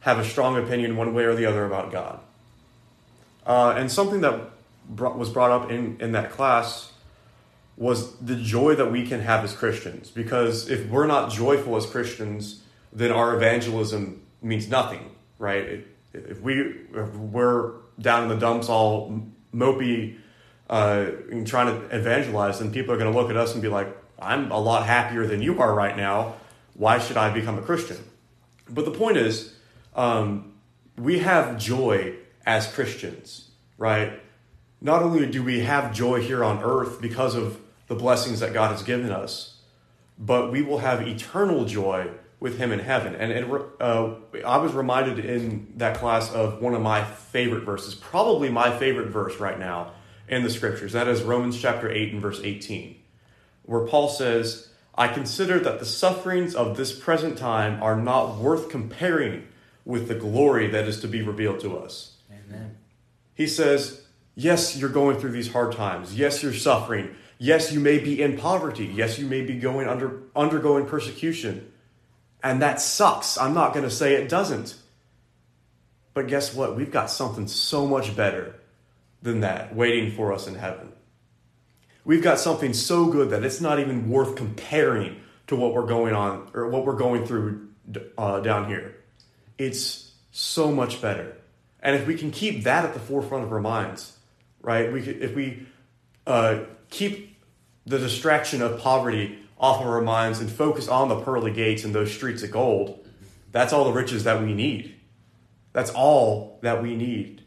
[0.00, 2.18] have a strong opinion one way or the other about God.
[3.44, 4.40] Uh, and something that
[4.88, 6.89] brought, was brought up in, in that class
[7.80, 10.10] was the joy that we can have as Christians.
[10.10, 12.62] Because if we're not joyful as Christians,
[12.92, 15.86] then our evangelism means nothing, right?
[16.12, 16.60] If we
[16.94, 19.22] if we're down in the dumps all
[19.54, 20.18] mopey
[20.68, 21.06] uh,
[21.46, 23.88] trying to evangelize, then people are going to look at us and be like,
[24.18, 26.34] "I'm a lot happier than you are right now.
[26.74, 27.96] Why should I become a Christian?"
[28.68, 29.54] But the point is,
[29.96, 30.52] um,
[30.98, 34.20] we have joy as Christians, right?
[34.82, 37.58] Not only do we have joy here on earth because of
[37.90, 39.56] the blessings that God has given us,
[40.16, 43.16] but we will have eternal joy with Him in heaven.
[43.16, 43.50] And it,
[43.80, 44.14] uh,
[44.46, 49.08] I was reminded in that class of one of my favorite verses, probably my favorite
[49.08, 49.90] verse right now
[50.28, 50.92] in the scriptures.
[50.92, 52.94] That is Romans chapter 8 and verse 18,
[53.64, 58.68] where Paul says, I consider that the sufferings of this present time are not worth
[58.68, 59.48] comparing
[59.84, 62.18] with the glory that is to be revealed to us.
[62.30, 62.76] Amen.
[63.34, 66.14] He says, Yes, you're going through these hard times.
[66.14, 67.16] Yes, you're suffering.
[67.42, 68.84] Yes, you may be in poverty.
[68.84, 71.72] Yes, you may be going under undergoing persecution.
[72.42, 73.38] And that sucks.
[73.38, 74.76] I'm not going to say it doesn't.
[76.12, 76.76] But guess what?
[76.76, 78.56] We've got something so much better
[79.22, 80.92] than that waiting for us in heaven.
[82.04, 86.14] We've got something so good that it's not even worth comparing to what we're going
[86.14, 87.68] on or what we're going through
[88.18, 88.96] uh, down here.
[89.56, 91.38] It's so much better.
[91.82, 94.14] And if we can keep that at the forefront of our minds,
[94.60, 94.92] right?
[94.92, 95.66] We if we
[96.26, 97.29] uh, keep
[97.90, 101.92] the distraction of poverty off of our minds and focus on the pearly gates and
[101.92, 103.04] those streets of gold,
[103.50, 104.94] that's all the riches that we need.
[105.72, 107.42] That's all that we need.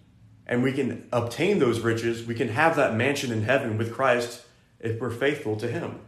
[0.46, 2.26] And we can obtain those riches.
[2.26, 4.46] We can have that mansion in heaven with Christ
[4.80, 6.02] if we're faithful to Him.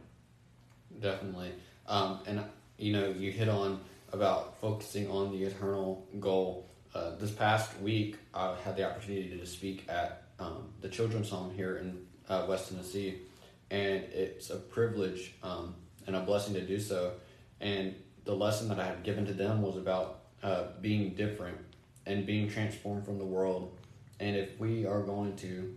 [1.00, 1.54] Definitely.
[1.88, 2.44] Um, and,
[2.78, 3.80] you know, you hit on
[4.12, 6.70] about focusing on the eternal goal.
[6.94, 11.54] Uh, this past week, I had the opportunity to speak at um, the children's home
[11.56, 13.20] here in uh, West Tennessee,
[13.76, 15.76] and it's a privilege um,
[16.08, 17.14] and a blessing to do so.
[17.60, 21.58] And the lesson that I had given to them was about uh, being different
[22.06, 23.78] and being transformed from the world.
[24.22, 25.76] And if we are going to,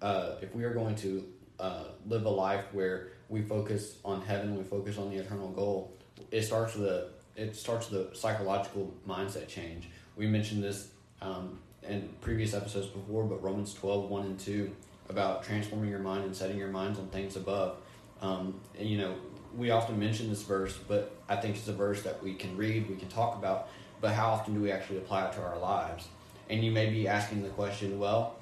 [0.00, 1.24] uh, if we are going to
[1.58, 5.96] uh, live a life where we focus on heaven, we focus on the eternal goal,
[6.30, 9.88] it starts with a it starts with a psychological mindset change.
[10.16, 10.90] We mentioned this
[11.22, 14.74] um, in previous episodes before, but Romans 12, 1 and 2
[15.08, 17.76] about transforming your mind and setting your minds on things above.
[18.20, 19.14] Um, and, you know,
[19.56, 22.88] we often mention this verse, but I think it's a verse that we can read,
[22.88, 23.68] we can talk about,
[24.00, 26.08] but how often do we actually apply it to our lives?
[26.50, 28.36] And you may be asking the question, well,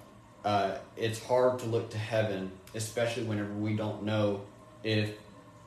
[0.45, 4.43] uh, it's hard to look to heaven, especially whenever we don't know
[4.85, 5.11] if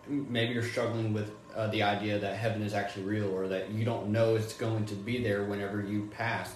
[0.07, 3.83] maybe you're struggling with uh, the idea that heaven is actually real or that you
[3.83, 6.53] don't know it's going to be there whenever you pass.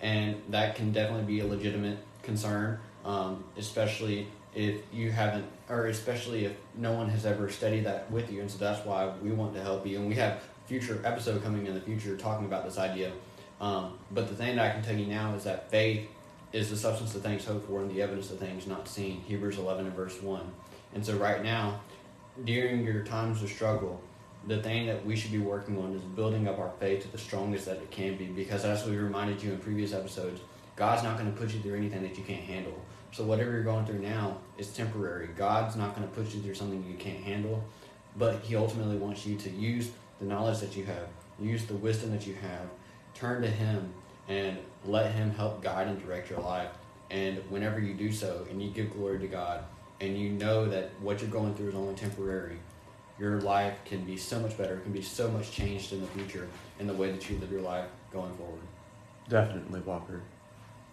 [0.00, 6.44] And that can definitely be a legitimate concern, um, especially if you haven't, or especially
[6.44, 8.40] if no one has ever studied that with you.
[8.40, 9.98] And so that's why we want to help you.
[9.98, 13.12] And we have future episode coming in the future talking about this idea.
[13.60, 16.08] Um, but the thing that I can tell you now is that faith
[16.52, 19.20] is the substance of things hoped for and the evidence of things not seen.
[19.22, 20.40] Hebrews 11 and verse 1.
[20.94, 21.80] And so right now,
[22.44, 24.00] during your times of struggle,
[24.46, 27.18] the thing that we should be working on is building up our faith to the
[27.18, 28.26] strongest that it can be.
[28.26, 30.40] Because as we reminded you in previous episodes,
[30.76, 32.80] God's not going to put you through anything that you can't handle.
[33.12, 35.28] So whatever you're going through now is temporary.
[35.36, 37.64] God's not going to put you through something you can't handle,
[38.16, 39.90] but He ultimately wants you to use
[40.20, 41.08] the knowledge that you have,
[41.40, 42.68] use the wisdom that you have,
[43.14, 43.92] turn to Him,
[44.28, 46.70] and let Him help guide and direct your life.
[47.10, 49.64] And whenever you do so, and you give glory to God,
[50.00, 52.58] and you know that what you're going through is only temporary,
[53.18, 56.06] your life can be so much better, it can be so much changed in the
[56.08, 58.60] future in the way that you live your life going forward.
[59.28, 60.22] Definitely, Walker.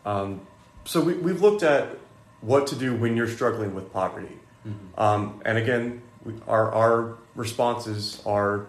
[0.06, 0.42] Um,
[0.86, 1.98] so we, we've looked at
[2.42, 4.38] what to do when you're struggling with poverty.
[4.66, 5.00] Mm-hmm.
[5.00, 8.68] Um, and again, we, our our responses are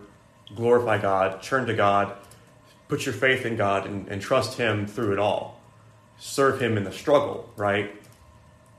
[0.55, 2.17] glorify God, turn to God,
[2.89, 5.61] put your faith in God, and, and trust Him through it all.
[6.19, 7.95] Serve Him in the struggle, right?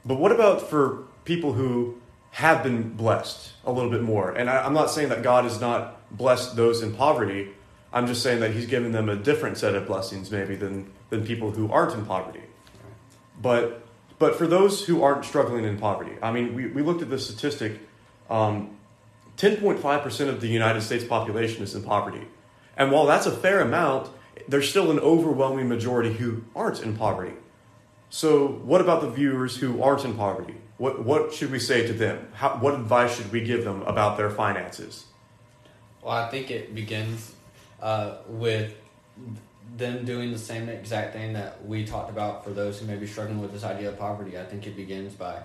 [0.06, 1.98] But what about for people who
[2.32, 4.32] have been blessed a little bit more?
[4.32, 7.50] And I, I'm not saying that God has not blessed those in poverty.
[7.92, 11.26] I'm just saying that He's given them a different set of blessings, maybe, than, than
[11.26, 12.42] people who aren't in poverty.
[13.42, 13.88] But
[14.20, 17.20] but for those who aren't struggling in poverty, I mean, we, we looked at the
[17.20, 17.80] statistic.
[18.30, 18.78] Um,
[19.38, 22.28] 10.5% of the United States population is in poverty.
[22.76, 24.10] And while that's a fair amount,
[24.48, 27.34] there's still an overwhelming majority who aren't in poverty.
[28.10, 30.56] So, what about the viewers who aren't in poverty?
[30.78, 32.28] What, what should we say to them?
[32.34, 35.06] How, what advice should we give them about their finances?
[36.02, 37.34] Well, I think it begins
[37.82, 38.76] uh, with
[39.78, 43.08] them doing the same exact thing that we talked about for those who may be
[43.08, 44.38] struggling with this idea of poverty.
[44.38, 45.42] I think it begins by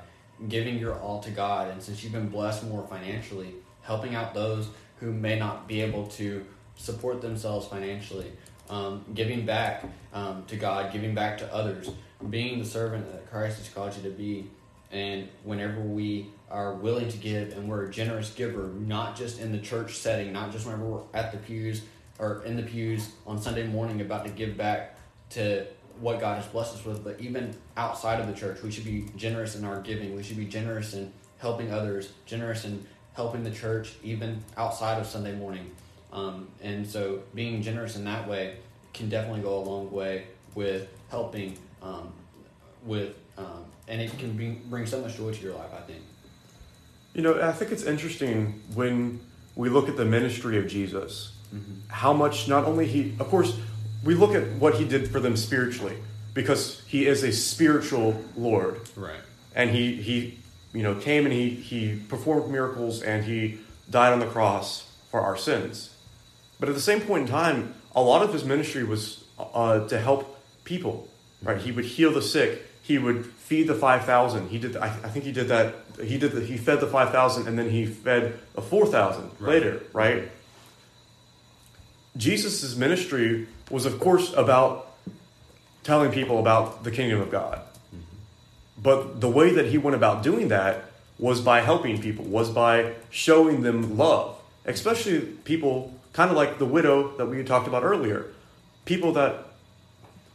[0.49, 1.71] giving your all to God.
[1.71, 6.07] And since you've been blessed more financially, helping out those who may not be able
[6.07, 6.45] to
[6.77, 8.33] support themselves financially,
[8.71, 11.91] um, giving back um, to God, giving back to others,
[12.31, 14.49] being the servant that Christ has called you to be.
[14.91, 19.53] And whenever we are willing to give and we're a generous giver, not just in
[19.53, 21.83] the church setting, not just whenever we're at the pews
[22.23, 24.97] or in the pews on Sunday morning about to give back
[25.31, 25.67] to
[26.01, 29.07] what God has blessed us with, but even outside of the church, we should be
[29.17, 30.15] generous in our giving.
[30.15, 35.07] We should be generous in helping others, generous in helping the church, even outside of
[35.07, 35.73] Sunday morning.
[36.13, 38.59] Um, and so being generous in that way
[38.95, 42.13] can definitely go a long way with helping um,
[42.85, 46.03] with um, and it can bring, bring so much joy to your life i think
[47.15, 49.21] You know, I think it's interesting when
[49.55, 51.33] we look at the ministry of Jesus,
[51.89, 53.57] how much not only he, of course,
[54.05, 55.97] we look at what he did for them spiritually,
[56.35, 58.81] because he is a spiritual Lord.
[58.97, 59.21] right.
[59.55, 60.39] And he he
[60.73, 63.59] you know came and he he performed miracles and he
[63.91, 65.91] died on the cross for our sins.
[66.59, 69.99] But at the same point in time a lot of his ministry was uh, to
[70.01, 71.07] help people
[71.43, 71.61] right?
[71.61, 72.63] He would heal the sick.
[72.83, 76.33] He would feed the 5000 he did I, I think he did that he did
[76.33, 79.49] the, he fed the 5000 and then he fed the 4000 Right.
[79.51, 80.31] later right
[82.17, 84.89] jesus' ministry was of course about
[85.83, 87.61] telling people about the kingdom of god
[88.83, 90.85] but the way that he went about doing that
[91.19, 96.67] was by helping people, was by showing them love, especially people kind of like the
[96.67, 98.27] widow that we talked about earlier,
[98.85, 99.47] people that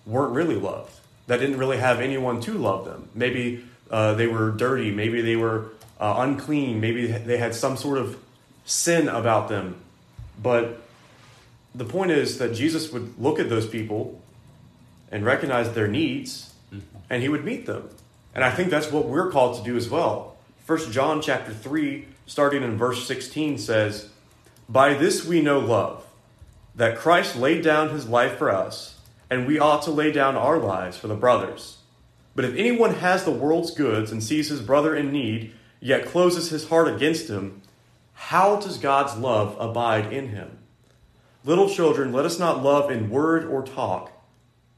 [0.06, 0.94] weren't really loved,
[1.28, 3.10] that didn't really have anyone to love them.
[3.14, 7.98] Maybe uh, they were dirty, maybe they were uh, unclean, maybe they had some sort
[7.98, 8.18] of
[8.66, 9.76] sin about them.
[10.42, 10.87] But
[11.78, 14.22] the point is that Jesus would look at those people
[15.12, 16.98] and recognize their needs mm-hmm.
[17.10, 17.90] and he would meet them.
[18.34, 20.38] And I think that's what we're called to do as well.
[20.66, 24.10] First John chapter 3 starting in verse 16 says,
[24.68, 26.06] "By this we know love,
[26.76, 28.96] that Christ laid down his life for us,
[29.30, 31.78] and we ought to lay down our lives for the brothers.
[32.36, 36.50] But if anyone has the world's goods and sees his brother in need, yet closes
[36.50, 37.62] his heart against him,
[38.14, 40.58] how does God's love abide in him?
[41.48, 44.12] Little children, let us not love in word or talk,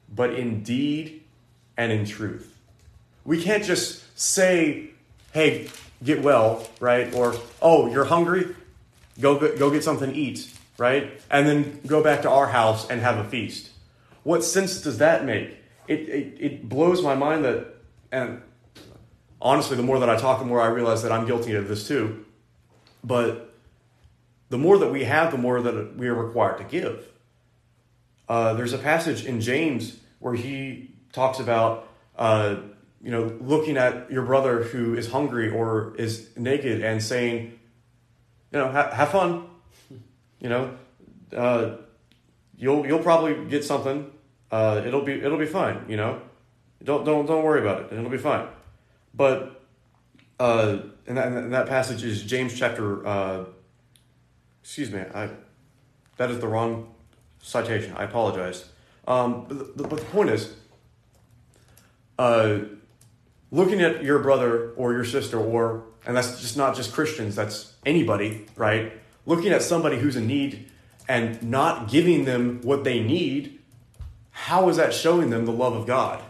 [0.07, 1.23] but in deed
[1.75, 2.55] and in truth.
[3.25, 4.91] We can't just say,
[5.31, 5.69] hey,
[6.03, 7.11] get well, right?
[7.15, 8.55] Or, oh, you're hungry?
[9.19, 11.19] Go, go get something to eat, right?
[11.31, 13.71] And then go back to our house and have a feast.
[14.21, 15.57] What sense does that make?
[15.87, 17.65] It, it, it blows my mind that,
[18.11, 18.43] and
[19.41, 21.87] honestly, the more that I talk, the more I realize that I'm guilty of this
[21.87, 22.27] too.
[23.03, 23.48] But
[24.49, 27.07] the more that we have, the more that we are required to give.
[28.27, 32.57] Uh, there's a passage in James where he talks about, uh,
[33.01, 37.59] you know, looking at your brother who is hungry or is naked and saying,
[38.51, 39.45] you know, ha- have fun.
[40.39, 40.77] You know,
[41.35, 41.77] uh,
[42.57, 44.09] you'll you'll probably get something.
[44.51, 45.85] Uh, it'll be it'll be fine.
[45.87, 46.21] You know,
[46.83, 47.93] don't don't don't worry about it.
[47.93, 48.47] It'll be fine.
[49.13, 49.61] But
[50.39, 53.45] uh, and, that, and that passage is James chapter.
[54.69, 55.31] Excuse me, I
[56.17, 56.93] that is the wrong
[57.41, 57.91] citation.
[57.97, 58.69] I apologize.
[59.07, 60.53] Um, but, the, but the point is,
[62.19, 62.59] uh,
[63.49, 67.35] looking at your brother or your sister, or and that's just not just Christians.
[67.35, 68.93] That's anybody, right?
[69.25, 70.69] Looking at somebody who's in need
[71.07, 73.59] and not giving them what they need.
[74.29, 76.21] How is that showing them the love of God?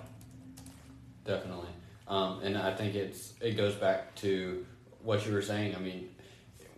[1.26, 1.72] Definitely,
[2.08, 4.66] um, and I think it's it goes back to
[5.04, 5.76] what you were saying.
[5.76, 6.10] I mean,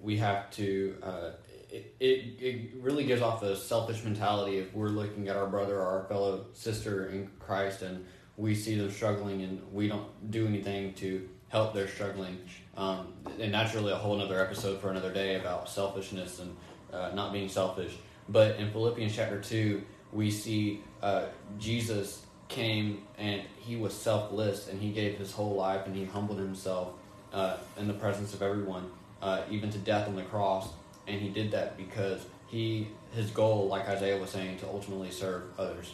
[0.02, 0.96] we have to.
[1.04, 1.30] Uh,
[1.72, 5.86] it, it really gives off a selfish mentality if we're looking at our brother or
[5.86, 8.06] our fellow sister in Christ and
[8.38, 12.38] we see them struggling and we don't do anything to help their struggling.
[12.76, 16.56] Um, and that's really a whole other episode for another day about selfishness and
[16.92, 17.96] uh, not being selfish.
[18.30, 21.26] But in Philippians chapter 2, we see uh,
[21.58, 26.40] Jesus came and he was selfless and he gave his whole life and he humbled
[26.40, 26.94] himself
[27.34, 28.90] uh, in the presence of everyone,
[29.22, 30.68] uh, even to death on the cross.
[31.08, 35.44] And he did that because he his goal, like Isaiah was saying, to ultimately serve
[35.58, 35.94] others.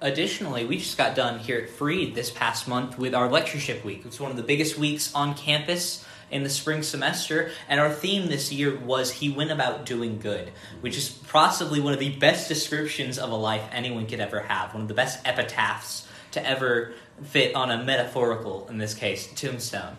[0.00, 4.02] Additionally, we just got done here at Freed this past month with our lectureship week.
[4.04, 8.26] It's one of the biggest weeks on campus in the spring semester, and our theme
[8.26, 10.50] this year was He Went About Doing Good,
[10.80, 14.74] which is possibly one of the best descriptions of a life anyone could ever have,
[14.74, 16.92] one of the best epitaphs to ever
[17.22, 19.96] fit on a metaphorical, in this case, tombstone.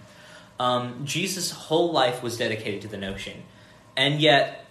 [0.60, 3.44] Um, Jesus' whole life was dedicated to the notion,
[3.98, 4.66] and yet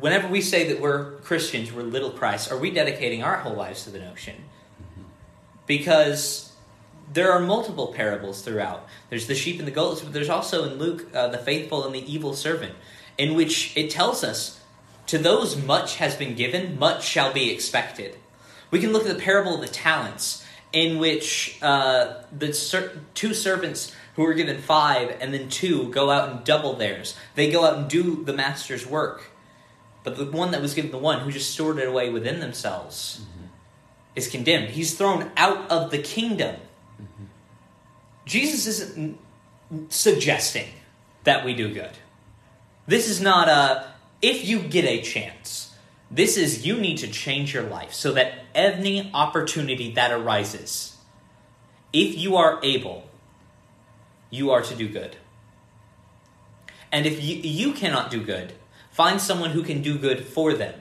[0.00, 3.84] whenever we say that we're Christians, we're little Christ, are we dedicating our whole lives
[3.84, 4.34] to the notion?
[5.66, 6.52] Because
[7.12, 8.86] there are multiple parables throughout.
[9.10, 11.94] There's the sheep and the goats, but there's also in Luke uh, the faithful and
[11.94, 12.74] the evil servant,
[13.16, 14.60] in which it tells us,
[15.06, 18.16] to those much has been given, much shall be expected.
[18.70, 23.32] We can look at the parable of the talents, in which uh, the ser- two
[23.32, 27.16] servants who were given five and then two go out and double theirs.
[27.34, 29.30] They go out and do the master's work.
[30.02, 33.20] But the one that was given the one who just stored it away within themselves
[33.20, 33.46] mm-hmm.
[34.14, 34.70] is condemned.
[34.70, 36.56] He's thrown out of the kingdom.
[37.00, 37.24] Mm-hmm.
[38.24, 39.18] Jesus isn't
[39.88, 40.68] suggesting
[41.24, 41.92] that we do good.
[42.86, 43.92] This is not a,
[44.22, 45.74] if you get a chance.
[46.08, 50.96] This is you need to change your life so that any opportunity that arises,
[51.92, 53.05] if you are able,
[54.30, 55.16] you are to do good.
[56.92, 58.54] And if you, you cannot do good,
[58.96, 60.72] Find someone who can do good for them.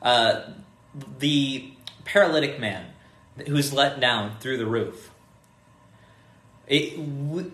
[0.00, 0.42] Uh,
[1.18, 1.72] the
[2.04, 2.92] paralytic man
[3.48, 5.10] who's let down through the roof.
[6.68, 7.00] It,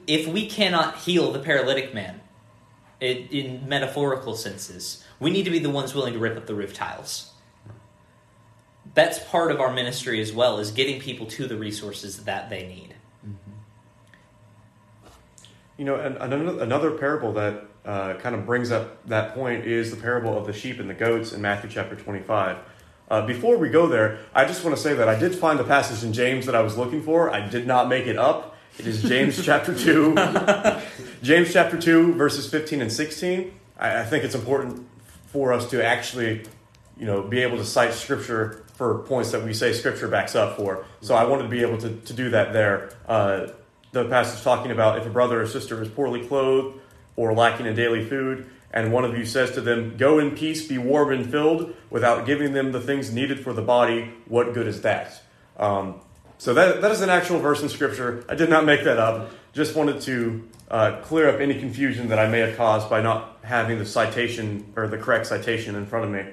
[0.07, 2.21] if we cannot heal the paralytic man,
[3.01, 6.55] it, in metaphorical senses, we need to be the ones willing to rip up the
[6.55, 7.33] roof tiles.
[8.93, 12.67] That's part of our ministry as well, is getting people to the resources that they
[12.67, 12.94] need.
[15.77, 19.91] You know, and another, another parable that uh, kind of brings up that point is
[19.91, 22.59] the parable of the sheep and the goats in Matthew chapter 25.
[23.11, 25.65] Uh, before we go there, I just want to say that I did find the
[25.65, 27.31] passage in James that I was looking for.
[27.31, 28.57] I did not make it up.
[28.79, 30.15] It is James chapter 2.
[31.23, 33.53] James chapter 2, verses 15 and 16.
[33.79, 34.87] I, I think it's important
[35.27, 36.45] for us to actually,
[36.97, 40.57] you know, be able to cite scripture for points that we say scripture backs up
[40.57, 40.85] for.
[41.01, 42.91] So I wanted to be able to, to do that there.
[43.07, 43.49] Uh,
[43.95, 46.79] the passage talking about if a brother or sister is poorly clothed
[47.17, 50.67] or lacking in daily food, and one of you says to them, Go in peace,
[50.67, 54.67] be warm and filled, without giving them the things needed for the body, what good
[54.67, 55.23] is that?
[55.57, 56.01] Um,
[56.39, 58.25] so that, that is an actual verse in Scripture.
[58.29, 59.31] I did not make that up.
[59.53, 63.39] Just wanted to uh, clear up any confusion that I may have caused by not
[63.43, 66.33] having the citation or the correct citation in front of me.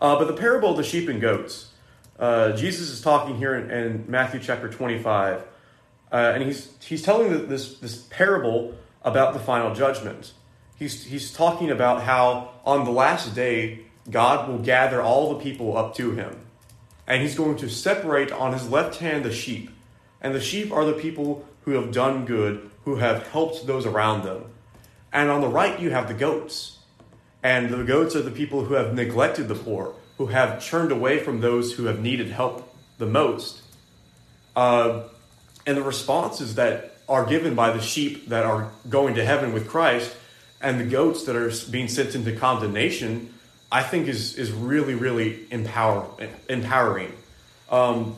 [0.00, 1.72] Uh, but the parable of the sheep and goats,
[2.20, 5.42] uh, Jesus is talking here in, in Matthew chapter 25,
[6.12, 10.32] uh, and he's, he's telling this, this parable about the final judgment.
[10.76, 13.80] He's, he's talking about how on the last day,
[14.10, 16.36] God will gather all the people up to him.
[17.06, 19.70] And he's going to separate on his left hand the sheep.
[20.20, 24.24] And the sheep are the people who have done good, who have helped those around
[24.24, 24.44] them.
[25.12, 26.78] And on the right, you have the goats.
[27.42, 31.18] And the goats are the people who have neglected the poor, who have turned away
[31.18, 33.62] from those who have needed help the most.
[34.56, 35.04] Uh,
[35.68, 39.68] and the responses that are given by the sheep that are going to heaven with
[39.68, 40.16] Christ
[40.62, 43.34] and the goats that are being sent into condemnation,
[43.70, 46.08] I think is is really really empower,
[46.48, 47.12] empowering.
[47.70, 48.16] Um,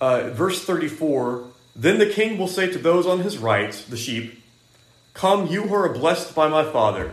[0.00, 1.48] uh, verse thirty four.
[1.74, 4.42] Then the king will say to those on his right, the sheep,
[5.12, 7.12] "Come, you who are blessed by my Father,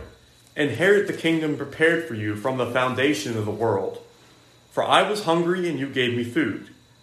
[0.56, 3.98] inherit the kingdom prepared for you from the foundation of the world.
[4.70, 6.73] For I was hungry and you gave me food;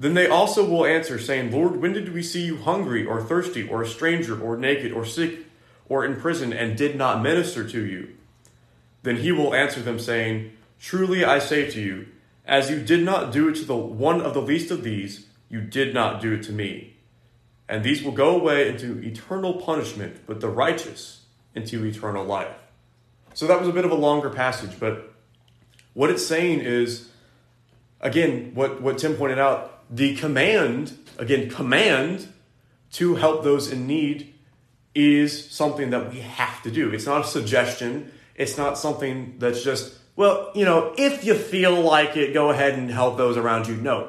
[0.00, 3.68] Then they also will answer, saying, Lord, when did we see you hungry or thirsty
[3.68, 5.40] or a stranger or naked or sick
[5.90, 8.16] or in prison and did not minister to you?
[9.02, 12.06] Then he will answer them, saying, Truly I say to you,
[12.46, 15.60] as you did not do it to the one of the least of these, you
[15.60, 16.96] did not do it to me.
[17.68, 21.24] And these will go away into eternal punishment, but the righteous
[21.54, 22.56] into eternal life.
[23.34, 25.12] So that was a bit of a longer passage, but
[25.92, 27.10] what it's saying is,
[28.00, 32.28] again, what, what Tim pointed out, the command, again, command
[32.92, 34.32] to help those in need
[34.94, 36.90] is something that we have to do.
[36.90, 38.10] It's not a suggestion.
[38.34, 42.74] It's not something that's just, well, you know, if you feel like it, go ahead
[42.78, 43.76] and help those around you.
[43.76, 44.08] No.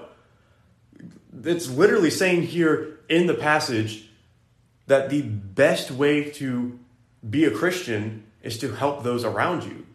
[1.43, 4.09] It's literally saying here in the passage
[4.87, 6.79] that the best way to
[7.27, 9.85] be a Christian is to help those around you.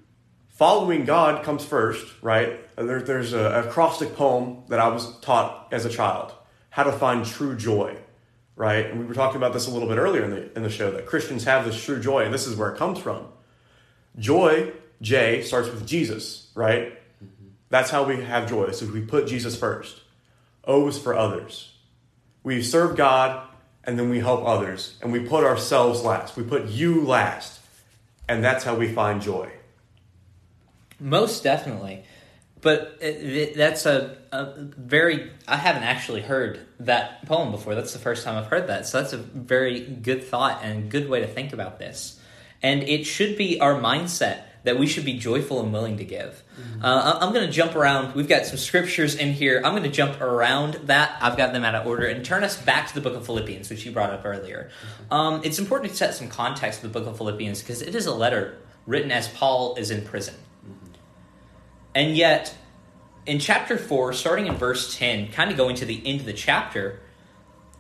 [0.57, 2.59] Following God comes first, right?
[2.77, 6.33] There, there's a acrostic poem that I was taught as a child
[6.71, 7.95] how to find true joy,
[8.55, 8.87] right?
[8.87, 10.91] And we were talking about this a little bit earlier in the, in the show
[10.93, 13.27] that Christians have this true joy, and this is where it comes from.
[14.19, 16.99] Joy, J, starts with Jesus, right?
[17.69, 18.71] That's how we have joy.
[18.71, 20.01] So we put Jesus first.
[20.65, 21.75] O is for others.
[22.43, 23.47] We serve God
[23.85, 26.37] and then we help others and we put ourselves last.
[26.37, 27.61] We put you last.
[28.29, 29.51] And that's how we find joy.
[30.99, 32.05] Most definitely.
[32.63, 37.75] But that's a, a very, I haven't actually heard that poem before.
[37.75, 38.87] That's the first time I've heard that.
[38.87, 42.19] So that's a very good thought and good way to think about this.
[42.63, 46.43] And it should be our mindset that we should be joyful and willing to give.
[46.61, 46.85] Mm-hmm.
[46.85, 48.17] Uh, I'm going to jump around.
[48.17, 49.63] We've got some scriptures in here.
[49.65, 51.17] I'm going to jump around that.
[51.21, 53.71] I've got them out of order and turn us back to the book of Philippians,
[53.71, 54.71] which you brought up earlier.
[54.71, 55.15] Mm-hmm.
[55.15, 58.07] Um, it's important to set some context of the book of Philippians because it is
[58.07, 60.35] a letter written as Paul is in prison.
[61.97, 62.55] And yet,
[63.25, 66.35] in chapter 4, starting in verse 10, kind of going to the end of the
[66.35, 67.01] chapter,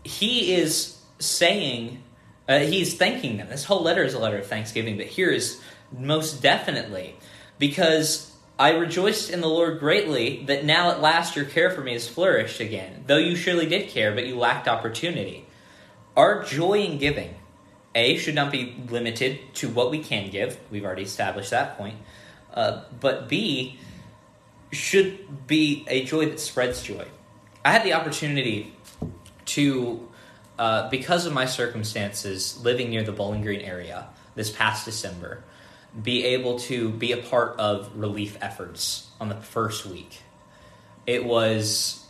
[0.04, 2.02] he is saying,
[2.48, 3.50] uh, he's thanking them.
[3.50, 5.60] This whole letter is a letter of thanksgiving, but here is
[5.92, 7.14] most definitely.
[7.58, 11.92] Because I rejoiced in the Lord greatly that now at last your care for me
[11.92, 15.46] has flourished again, though you surely did care, but you lacked opportunity.
[16.16, 17.34] Our joy in giving,
[17.94, 20.58] A, should not be limited to what we can give.
[20.70, 21.96] We've already established that point.
[22.54, 23.78] Uh, but B,
[24.72, 27.06] should be a joy that spreads joy.
[27.64, 28.74] I had the opportunity
[29.46, 30.08] to,
[30.58, 35.42] uh, because of my circumstances, living near the Bowling Green area this past December
[36.02, 40.20] be able to be a part of relief efforts on the first week.
[41.06, 42.04] It was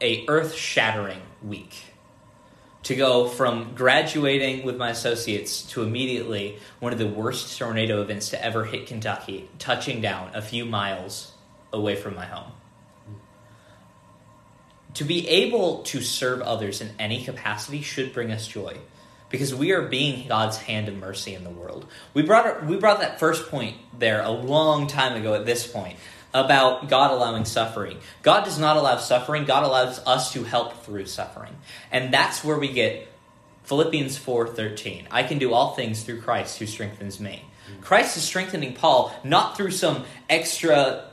[0.00, 1.82] a earth-shattering week
[2.84, 8.30] to go from graduating with my associates to immediately one of the worst tornado events
[8.30, 11.32] to ever hit Kentucky, touching down a few miles
[11.72, 12.52] away from my home.
[14.94, 18.78] To be able to serve others in any capacity should bring us joy
[19.30, 21.86] because we are being God's hand of mercy in the world.
[22.14, 25.98] We brought we brought that first point there a long time ago at this point
[26.34, 27.98] about God allowing suffering.
[28.22, 29.44] God does not allow suffering.
[29.44, 31.56] God allows us to help through suffering.
[31.90, 33.08] And that's where we get
[33.64, 35.06] Philippians 4:13.
[35.10, 37.44] I can do all things through Christ who strengthens me.
[37.82, 41.04] Christ is strengthening Paul not through some extra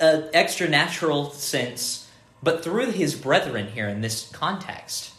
[0.00, 2.08] uh, extra natural sense,
[2.42, 5.12] but through his brethren here in this context.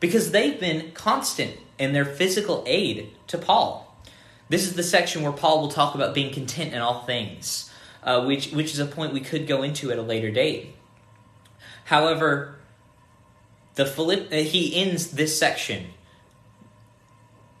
[0.00, 3.96] Because they've been constant in their physical aid to Paul.
[4.48, 7.70] This is the section where Paul will talk about being content in all things,
[8.02, 10.74] uh, which, which is a point we could go into at a later date.
[11.84, 12.56] However,
[13.74, 15.86] the Philipp, uh, he ends this section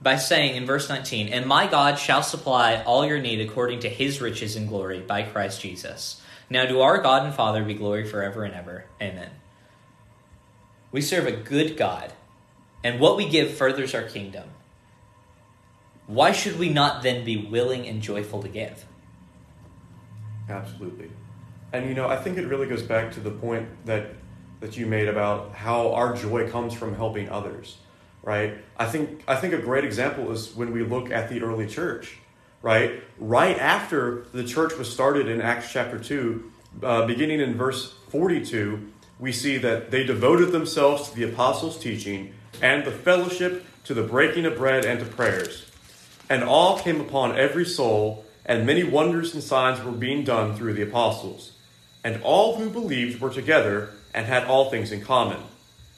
[0.04, 3.88] by saying in verse 19, And my God shall supply all your need according to
[3.88, 6.20] his riches and glory by Christ Jesus.
[6.50, 8.84] Now to our God and Father be glory forever and ever.
[9.00, 9.30] Amen.
[10.92, 12.12] We serve a good God
[12.82, 14.50] and what we give furthers our kingdom.
[16.06, 18.84] Why should we not then be willing and joyful to give?
[20.48, 21.10] Absolutely.
[21.72, 24.10] And you know, I think it really goes back to the point that
[24.60, 27.78] that you made about how our joy comes from helping others,
[28.22, 28.56] right?
[28.76, 32.18] I think I think a great example is when we look at the early church,
[32.64, 33.02] right?
[33.18, 36.50] Right after the church was started in Acts chapter 2,
[36.82, 42.32] uh, beginning in verse 42, we see that they devoted themselves to the apostles' teaching
[42.62, 45.70] and the fellowship to the breaking of bread and to prayers.
[46.30, 50.72] And awe came upon every soul, and many wonders and signs were being done through
[50.72, 51.52] the apostles.
[52.02, 55.42] And all who believed were together and had all things in common.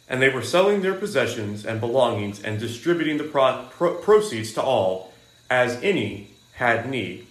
[0.08, 4.62] And they were selling their possessions and belongings and distributing the pro- pro- proceeds to
[4.62, 5.12] all,
[5.48, 7.26] as any had need.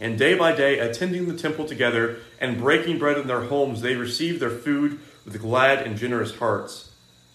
[0.00, 3.94] And day by day, attending the temple together and breaking bread in their homes, they
[3.94, 6.90] received their food with glad and generous hearts,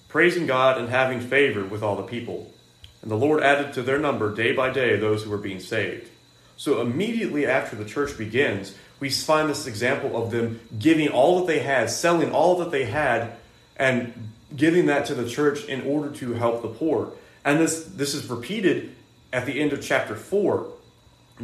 [0.08, 2.54] praising God and having favor with all the people.
[3.02, 6.10] And the Lord added to their number day by day those who were being saved.
[6.58, 11.48] So immediately after the church begins, we find this example of them giving all that
[11.48, 13.32] they had, selling all that they had,
[13.78, 17.14] and giving that to the church in order to help the poor.
[17.46, 18.94] And this, this is repeated
[19.32, 20.70] at the end of chapter 4,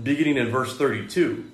[0.02, 1.46] beginning in verse 32.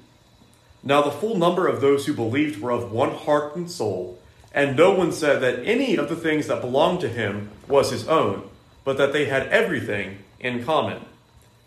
[0.84, 4.20] Now the full number of those who believed were of one heart and soul,
[4.54, 8.08] and no one said that any of the things that belonged to him was his
[8.08, 8.50] own,
[8.84, 11.06] but that they had everything in common.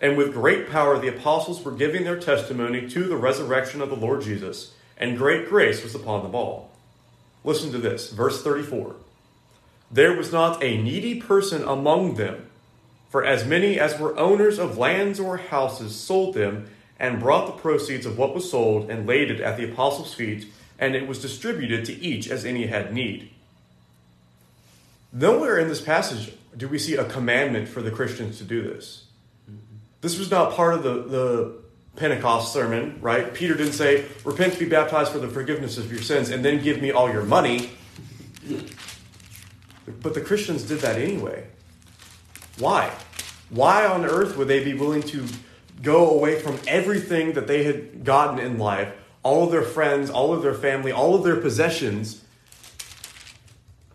[0.00, 3.96] And with great power the apostles were giving their testimony to the resurrection of the
[3.96, 6.70] Lord Jesus, and great grace was upon them all.
[7.44, 8.96] Listen to this, verse 34.
[9.90, 12.50] There was not a needy person among them,
[13.14, 17.52] for as many as were owners of lands or houses sold them and brought the
[17.52, 20.48] proceeds of what was sold and laid it at the apostles' feet,
[20.80, 23.30] and it was distributed to each as any had need.
[25.12, 29.04] Nowhere in this passage do we see a commandment for the Christians to do this.
[30.00, 31.56] This was not part of the, the
[31.94, 33.32] Pentecost sermon, right?
[33.32, 36.82] Peter didn't say, Repent, be baptized for the forgiveness of your sins, and then give
[36.82, 37.70] me all your money.
[40.02, 41.46] But the Christians did that anyway.
[42.58, 42.92] Why?
[43.50, 45.26] Why on earth would they be willing to
[45.82, 48.92] go away from everything that they had gotten in life,
[49.22, 52.24] all of their friends, all of their family, all of their possessions,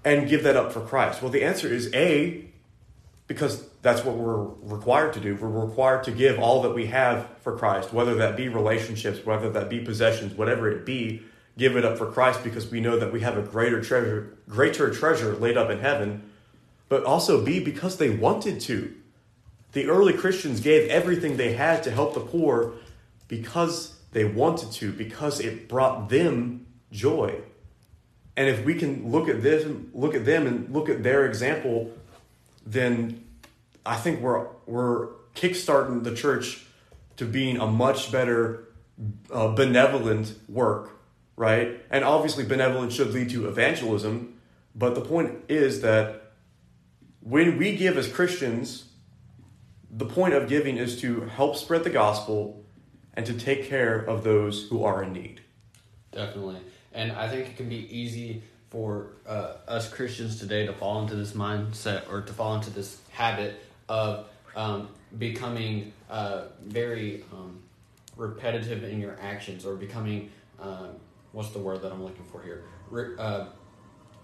[0.03, 1.21] and give that up for Christ?
[1.21, 2.45] Well, the answer is A,
[3.27, 5.35] because that's what we're required to do.
[5.35, 9.49] We're required to give all that we have for Christ, whether that be relationships, whether
[9.51, 11.21] that be possessions, whatever it be,
[11.57, 14.93] give it up for Christ because we know that we have a greater treasure, greater
[14.93, 16.28] treasure laid up in heaven.
[16.89, 18.93] But also B because they wanted to.
[19.71, 22.73] The early Christians gave everything they had to help the poor
[23.27, 27.41] because they wanted to, because it brought them joy.
[28.35, 31.91] And if we can look at this, look at them and look at their example,
[32.65, 33.23] then
[33.85, 36.65] I think we're we're kickstarting the church
[37.17, 38.69] to being a much better
[39.31, 40.91] uh, benevolent work,
[41.35, 41.81] right?
[41.89, 44.35] And obviously, benevolence should lead to evangelism.
[44.75, 46.18] But the point is that
[47.21, 48.85] when we give as Christians,
[49.91, 52.63] the point of giving is to help spread the gospel
[53.13, 55.41] and to take care of those who are in need.
[56.11, 56.57] Definitely.
[56.93, 61.15] And I think it can be easy for uh, us Christians today to fall into
[61.15, 67.59] this mindset or to fall into this habit of um, becoming uh, very um,
[68.15, 70.87] repetitive in your actions or becoming, uh,
[71.31, 72.63] what's the word that I'm looking for here?
[72.89, 73.45] Re- uh,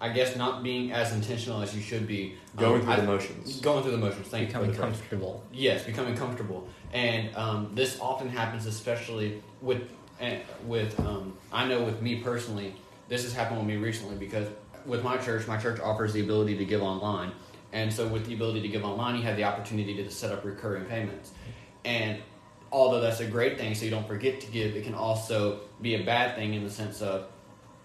[0.01, 2.35] I guess not being as intentional as you should be.
[2.57, 3.61] Going Um, through I- the motions.
[3.61, 4.27] Going through the motions.
[4.27, 4.73] Thank Becoming you.
[4.75, 4.99] for the correction.
[5.09, 5.43] comfortable.
[5.53, 9.83] Yes, becoming comfortable, and um, this often happens, especially with
[10.19, 12.75] eh, with um, I know with me personally,
[13.07, 14.47] this has happened with me recently because
[14.85, 17.31] with my church, my church offers the ability to give online,
[17.73, 20.43] and so with the ability to give online, you have the opportunity to set up
[20.45, 21.31] recurring payments,
[21.85, 22.21] and
[22.71, 25.95] although that's a great thing, so you don't forget to give, it can also be
[25.95, 27.25] a bad thing in the sense of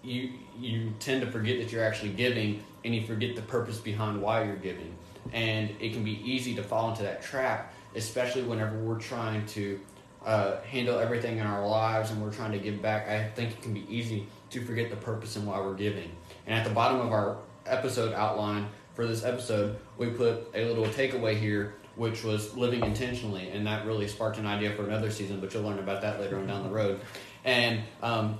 [0.03, 0.31] you
[0.61, 4.43] you tend to forget that you're actually giving and you forget the purpose behind why
[4.43, 4.95] you're giving.
[5.33, 9.79] And it can be easy to fall into that trap especially whenever we're trying to
[10.25, 13.07] uh, handle everything in our lives and we're trying to give back.
[13.07, 16.11] I think it can be easy to forget the purpose and why we're giving.
[16.45, 20.85] And at the bottom of our episode outline for this episode we put a little
[20.85, 23.49] takeaway here which was living intentionally.
[23.49, 26.37] And that really sparked an idea for another season but you'll learn about that later
[26.37, 27.01] on down the road.
[27.43, 28.39] And um,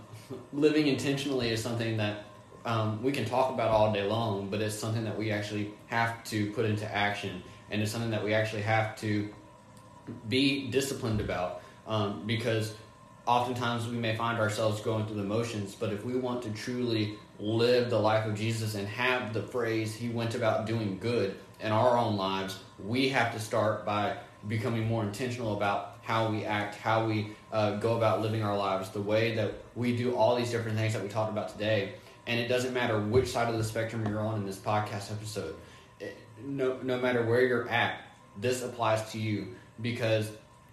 [0.53, 2.25] living intentionally is something that
[2.65, 6.23] um, we can talk about all day long, but it's something that we actually have
[6.25, 9.29] to put into action, and it's something that we actually have to
[10.29, 12.73] be disciplined about um, because
[13.25, 17.17] oftentimes we may find ourselves going through the motions, but if we want to truly
[17.39, 21.71] live the life of Jesus and have the phrase, He went about doing good in
[21.71, 24.17] our own lives, we have to start by
[24.47, 28.89] becoming more intentional about how we act, how we uh, go about living our lives,
[28.89, 31.93] the way that we do all these different things that we talked about today.
[32.27, 35.55] And it doesn't matter which side of the spectrum you're on in this podcast episode.
[35.99, 38.01] It, no, no matter where you're at,
[38.39, 40.31] this applies to you because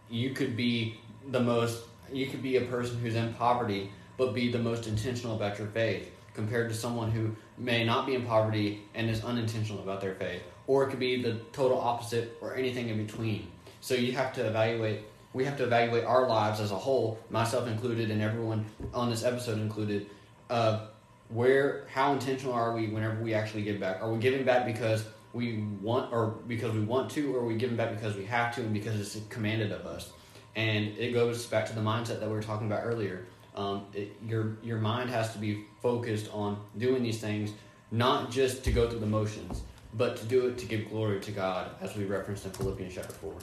[0.09, 0.99] you could be
[1.29, 5.37] the most, you could be a person who's in poverty, but be the most intentional
[5.37, 9.83] about your faith compared to someone who may not be in poverty and is unintentional
[9.83, 10.43] about their faith.
[10.67, 13.51] Or it could be the total opposite or anything in between.
[13.89, 15.01] So you have to evaluate
[15.33, 19.25] we have to evaluate our lives as a whole, myself included, and everyone on this
[19.25, 20.11] episode included.
[20.51, 20.89] Uh,
[21.31, 24.03] where, how intentional are we whenever we actually give back?
[24.03, 27.57] Are we giving back because we want, or because we want to, or are we
[27.57, 30.13] giving back because we have to, and because it's commanded of us?
[30.55, 33.25] and it goes back to the mindset that we were talking about earlier.
[33.55, 37.53] Um, it, your your mind has to be focused on doing these things,
[37.91, 39.63] not just to go through the motions,
[39.95, 43.15] but to do it to give glory to God, as we referenced in Philippians chapter
[43.15, 43.35] four.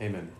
[0.00, 0.30] Amen.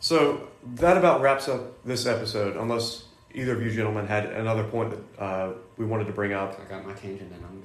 [0.00, 3.04] So that about wraps up this episode, unless
[3.34, 6.60] either of you gentlemen had another point that uh, we wanted to bring up.
[6.60, 7.60] I got my tangent, and I'm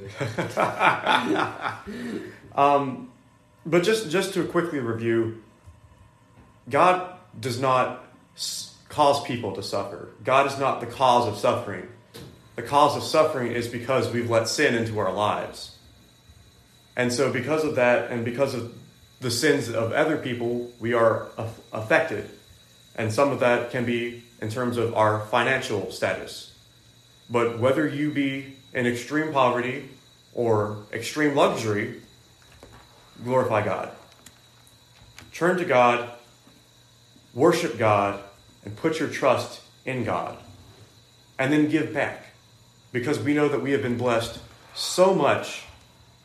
[1.86, 1.94] good.
[2.58, 3.12] Um,
[3.68, 5.44] but just just to quickly review,
[6.70, 8.04] God does not
[8.90, 10.10] cause people to suffer.
[10.24, 11.88] God is not the cause of suffering.
[12.56, 15.76] The cause of suffering is because we've let sin into our lives.
[16.96, 18.74] And so, because of that, and because of
[19.20, 22.30] the sins of other people, we are aff- affected.
[22.96, 26.54] And some of that can be in terms of our financial status.
[27.30, 29.90] But whether you be in extreme poverty
[30.34, 32.02] or extreme luxury,
[33.24, 33.92] glorify God.
[35.34, 36.12] Turn to God,
[37.34, 38.24] worship God,
[38.64, 40.38] and put your trust in God.
[41.40, 42.26] And then give back.
[42.92, 44.40] Because we know that we have been blessed
[44.74, 45.64] so much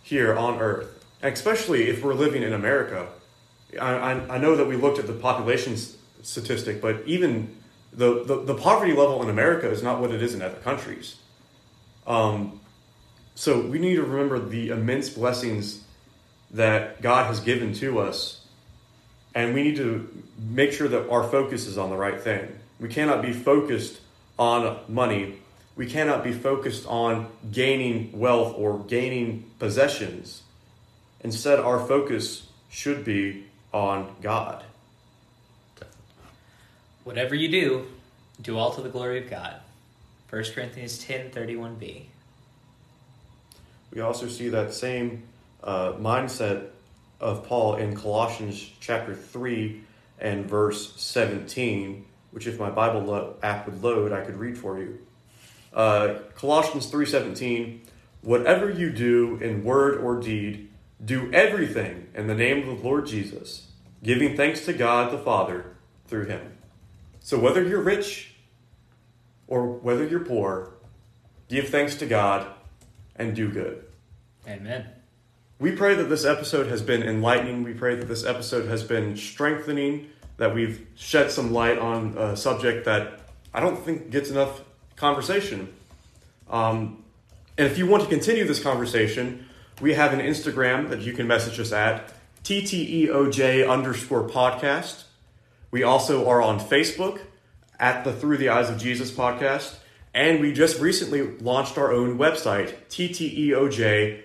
[0.02, 3.08] here on earth, especially if we're living in America.
[3.80, 5.76] I, I, I know that we looked at the population
[6.22, 7.56] statistic, but even
[7.92, 11.16] the, the, the poverty level in America is not what it is in other countries.
[12.06, 12.60] Um,
[13.34, 15.84] so we need to remember the immense blessings
[16.50, 18.46] that God has given to us,
[19.34, 22.58] and we need to make sure that our focus is on the right thing.
[22.78, 24.00] We cannot be focused
[24.38, 25.38] on money.
[25.76, 30.42] We cannot be focused on gaining wealth or gaining possessions.
[31.22, 34.64] Instead, our focus should be on God.
[37.04, 37.86] Whatever you do,
[38.40, 39.56] do all to the glory of God.
[40.30, 42.08] 1 Corinthians ten thirty one b
[43.92, 45.24] We also see that same
[45.62, 46.68] uh, mindset
[47.20, 49.82] of Paul in Colossians chapter 3
[50.18, 54.78] and verse 17, which if my Bible lo- app would load, I could read for
[54.78, 54.98] you.
[55.72, 57.80] Uh, Colossians 3:17,
[58.22, 60.68] whatever you do in word or deed,
[61.04, 63.68] do everything in the name of the Lord Jesus,
[64.02, 65.76] giving thanks to God the Father
[66.06, 66.58] through him.
[67.20, 68.34] So whether you're rich
[69.46, 70.74] or whether you're poor,
[71.48, 72.46] give thanks to God
[73.16, 73.84] and do good.
[74.46, 74.86] Amen.
[75.58, 77.62] We pray that this episode has been enlightening.
[77.62, 82.36] We pray that this episode has been strengthening, that we've shed some light on a
[82.36, 83.20] subject that
[83.54, 84.62] I don't think gets enough
[84.96, 85.72] conversation.
[86.50, 87.04] Um,
[87.56, 89.46] and if you want to continue this conversation,
[89.82, 92.12] we have an Instagram that you can message us at
[92.44, 95.02] TTEOJ underscore podcast.
[95.72, 97.22] We also are on Facebook
[97.80, 99.74] at the Through the Eyes of Jesus podcast.
[100.14, 104.18] And we just recently launched our own website, tteoj.com.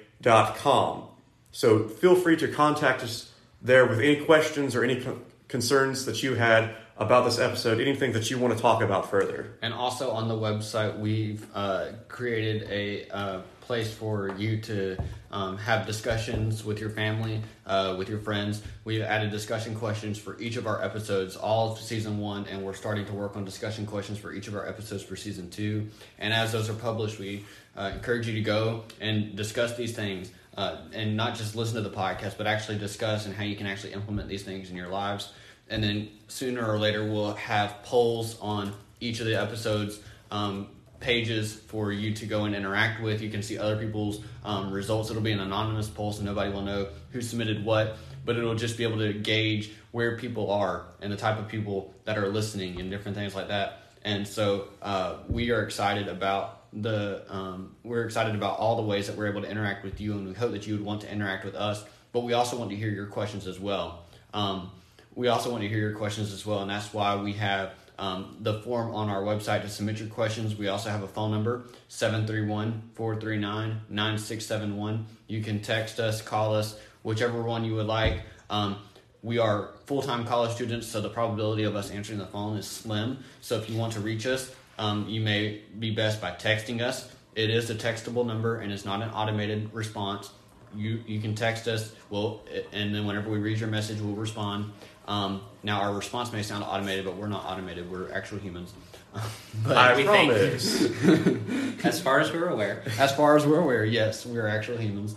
[1.51, 6.21] So feel free to contact us there with any questions or any con- concerns that
[6.21, 9.57] you had about this episode, anything that you want to talk about further.
[9.63, 14.97] And also on the website, we've uh, created a uh, place for you to
[15.31, 18.61] um, have discussions with your family, uh, with your friends.
[18.83, 22.73] We've added discussion questions for each of our episodes, all of season one, and we're
[22.73, 25.87] starting to work on discussion questions for each of our episodes for season two.
[26.19, 30.31] And as those are published, we uh, encourage you to go and discuss these things.
[30.55, 33.67] Uh, and not just listen to the podcast, but actually discuss and how you can
[33.67, 35.31] actually implement these things in your lives
[35.69, 39.99] and then sooner or later we'll have polls on each of the episodes
[40.31, 40.67] um,
[40.99, 43.21] pages for you to go and interact with.
[43.21, 45.09] You can see other people's um, results.
[45.09, 48.77] It'll be an anonymous poll so nobody will know who submitted what but it'll just
[48.77, 52.77] be able to gauge where people are and the type of people that are listening
[52.77, 53.79] and different things like that.
[54.03, 59.07] And so uh, we are excited about the um, we're excited about all the ways
[59.07, 61.11] that we're able to interact with you and we hope that you would want to
[61.11, 64.05] interact with us but we also want to hear your questions as well.
[64.33, 64.71] Um,
[65.15, 68.37] we also want to hear your questions as well, and that's why we have um,
[68.41, 70.55] the form on our website to submit your questions.
[70.55, 75.05] We also have a phone number, 731 439 9671.
[75.27, 78.21] You can text us, call us, whichever one you would like.
[78.49, 78.77] Um,
[79.23, 82.67] we are full time college students, so the probability of us answering the phone is
[82.67, 83.19] slim.
[83.41, 87.11] So if you want to reach us, um, you may be best by texting us.
[87.35, 90.31] It is a textable number and it's not an automated response.
[90.75, 92.41] You you can text us, well,
[92.73, 94.71] and then whenever we read your message, we'll respond.
[95.07, 97.89] Um, now our response may sound automated, but we're not automated.
[97.89, 98.73] We're actual humans.
[99.63, 101.83] but I we think- promise.
[101.85, 102.83] As far as we're aware.
[102.97, 105.15] as far as we're aware, yes, we're actual humans.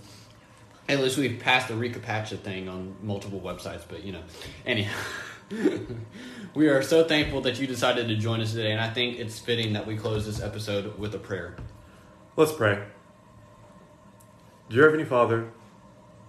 [0.89, 4.23] At least we've passed the recaptcha thing on multiple websites, but you know,
[4.67, 4.95] anyhow.
[6.55, 9.39] we are so thankful that you decided to join us today, and I think it's
[9.39, 11.57] fitting that we close this episode with a prayer.
[12.37, 12.85] Let's pray.
[14.69, 15.51] Dear Heavenly Father,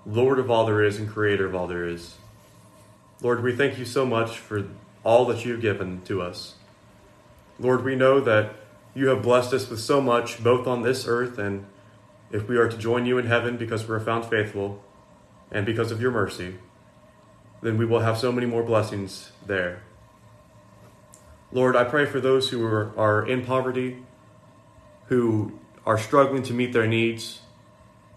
[0.05, 2.15] Lord of all there is and creator of all there is,
[3.21, 4.67] Lord, we thank you so much for
[5.03, 6.55] all that you've given to us.
[7.59, 8.55] Lord, we know that
[8.95, 11.65] you have blessed us with so much, both on this earth and
[12.31, 14.83] if we are to join you in heaven because we are found faithful
[15.51, 16.55] and because of your mercy,
[17.61, 19.83] then we will have so many more blessings there.
[21.51, 23.97] Lord, I pray for those who are, are in poverty,
[25.07, 27.41] who are struggling to meet their needs.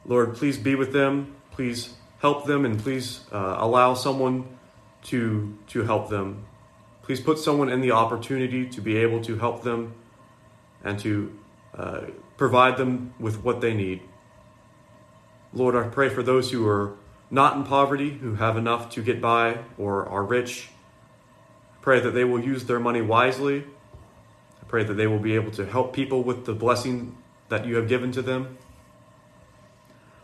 [0.06, 1.34] Lord, please be with them.
[1.50, 4.46] Please help them and please uh, allow someone
[5.04, 6.44] to, to help them.
[7.02, 9.94] Please put someone in the opportunity to be able to help them
[10.82, 11.38] and to
[11.76, 12.00] uh,
[12.36, 14.02] provide them with what they need.
[15.52, 16.96] Lord, I pray for those who are
[17.30, 20.68] not in poverty, who have enough to get by or are rich.
[21.72, 23.64] I pray that they will use their money wisely.
[24.60, 27.16] I pray that they will be able to help people with the blessing
[27.48, 28.58] that you have given to them.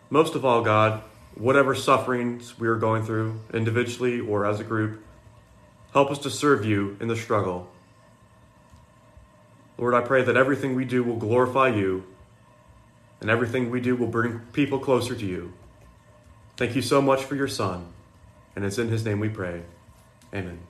[0.08, 1.02] Most of all, God,
[1.34, 5.02] whatever sufferings we are going through, individually or as a group,
[5.92, 7.70] help us to serve you in the struggle.
[9.78, 12.04] Lord, I pray that everything we do will glorify you
[13.20, 15.52] and everything we do will bring people closer to you.
[16.56, 17.86] Thank you so much for your Son,
[18.54, 19.62] and it's in his name we pray.
[20.34, 20.69] Amen.